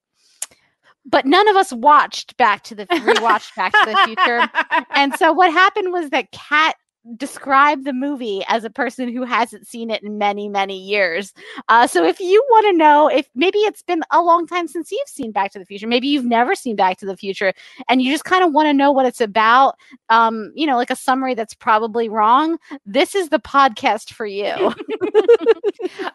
[1.03, 4.47] But none of us watched Back to the rewatched Back to the Future,
[4.91, 6.75] and so what happened was that Kat
[7.17, 11.33] described the movie as a person who hasn't seen it in many many years.
[11.67, 14.91] Uh, so if you want to know if maybe it's been a long time since
[14.91, 17.53] you've seen Back to the Future, maybe you've never seen Back to the Future,
[17.89, 19.75] and you just kind of want to know what it's about,
[20.09, 22.57] um, you know, like a summary that's probably wrong.
[22.85, 24.53] This is the podcast for you.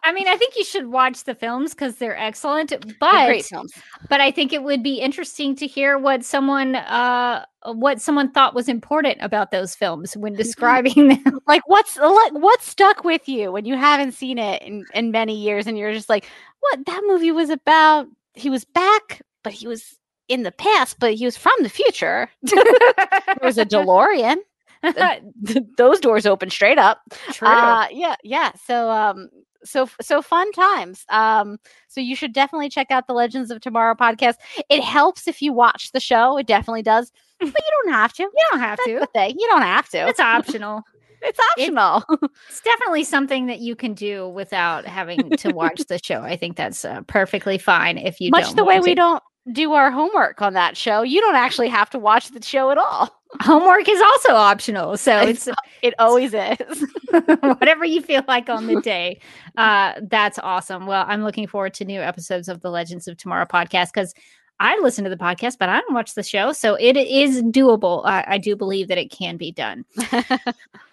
[0.05, 2.71] I mean, I think you should watch the films because they're excellent.
[2.71, 3.73] They're But films.
[4.09, 8.55] but I think it would be interesting to hear what someone uh what someone thought
[8.55, 11.41] was important about those films when describing them.
[11.47, 15.37] like what's like what stuck with you when you haven't seen it in, in many
[15.37, 16.27] years and you're just like
[16.61, 16.85] what?
[16.87, 19.99] That movie was about he was back but he was
[20.29, 22.29] in the past but he was from the future.
[22.53, 24.37] There was a delorean.
[25.77, 27.01] Those doors open straight up.
[27.33, 27.49] True.
[27.49, 28.53] uh, yeah yeah.
[28.67, 29.29] So um
[29.67, 33.95] so so fun times um so you should definitely check out the legends of tomorrow
[33.95, 34.35] podcast
[34.69, 38.23] it helps if you watch the show it definitely does but you don't have to
[38.23, 38.99] you don't have That's to.
[39.01, 40.83] the thing you don't have to It's optional.
[41.23, 42.05] it's optional
[42.49, 46.21] It's definitely something that you can do without having to watch the show.
[46.23, 48.95] I think that's uh, perfectly fine if you much the way we to.
[48.95, 49.23] don't
[49.53, 52.79] do our homework on that show you don't actually have to watch the show at
[52.79, 55.49] all Homework is also optional, so it's
[55.83, 56.87] it always is
[57.41, 59.21] whatever you feel like on the day.
[59.57, 60.87] Uh, that's awesome.
[60.87, 64.15] Well, I'm looking forward to new episodes of the Legends of Tomorrow podcast because
[64.59, 68.07] I listen to the podcast, but I don't watch the show, so it is doable.
[68.07, 69.85] I, I do believe that it can be done.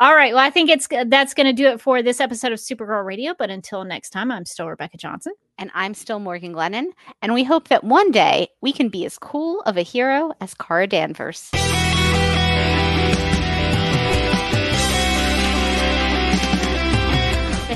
[0.02, 0.34] All right.
[0.34, 3.34] Well, I think it's that's going to do it for this episode of Supergirl Radio.
[3.38, 5.34] But until next time, I'm still Rebecca Johnson.
[5.58, 6.88] and i'm still morgan glennon
[7.22, 10.54] and we hope that one day we can be as cool of a hero as
[10.56, 11.52] kara danvers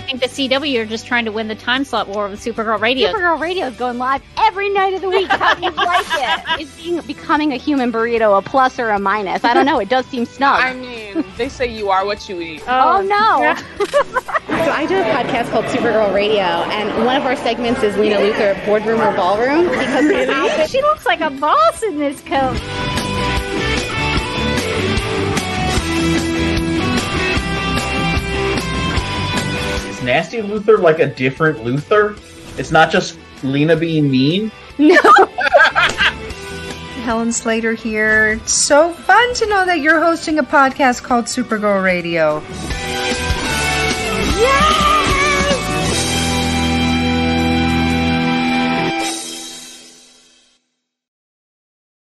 [0.07, 3.11] think the CW are just trying to win the time slot war with Supergirl Radio.
[3.11, 5.27] Supergirl Radio is going live every night of the week.
[5.27, 6.61] How do you like it?
[6.61, 9.43] Is being, becoming a human burrito a plus or a minus?
[9.43, 9.79] I don't know.
[9.79, 10.61] It does seem snug.
[10.61, 12.63] I mean, they say you are what you eat.
[12.67, 13.55] oh, oh no.
[14.47, 18.15] So I do a podcast called Supergirl Radio, and one of our segments is Lena
[18.15, 22.57] Luthor Boardroom or Ballroom because this outfit she looks like a boss in this coat.
[29.98, 32.15] Is Nasty Luthor like a different Luthor?
[32.60, 34.52] It's not just Lena being mean.
[34.78, 34.95] No.
[37.02, 38.34] Helen Slater here.
[38.34, 42.44] It's so fun to know that you're hosting a podcast called Supergirl Radio.
[44.40, 45.06] Yeah!